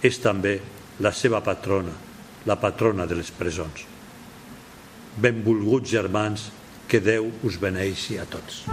és 0.03 0.19
també 0.21 0.59
la 0.99 1.11
seva 1.15 1.41
patrona, 1.41 1.93
la 2.45 2.57
patrona 2.59 3.07
de 3.07 3.15
les 3.15 3.31
presons. 3.31 3.85
Benvolguts 5.21 5.89
germans, 5.89 6.49
que 6.87 6.99
Déu 6.99 7.29
us 7.47 7.57
beneixi 7.59 8.17
a 8.19 8.25
tots. 8.27 8.65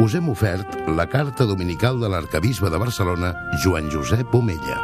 Us 0.00 0.14
hem 0.16 0.28
ofert 0.28 0.76
la 0.92 1.06
carta 1.08 1.44
dominical 1.48 2.00
de 2.00 2.08
l'arcabisbe 2.08 2.70
de 2.72 2.80
Barcelona, 2.80 3.34
Joan 3.64 3.90
Josep 3.92 4.34
Omella. 4.34 4.80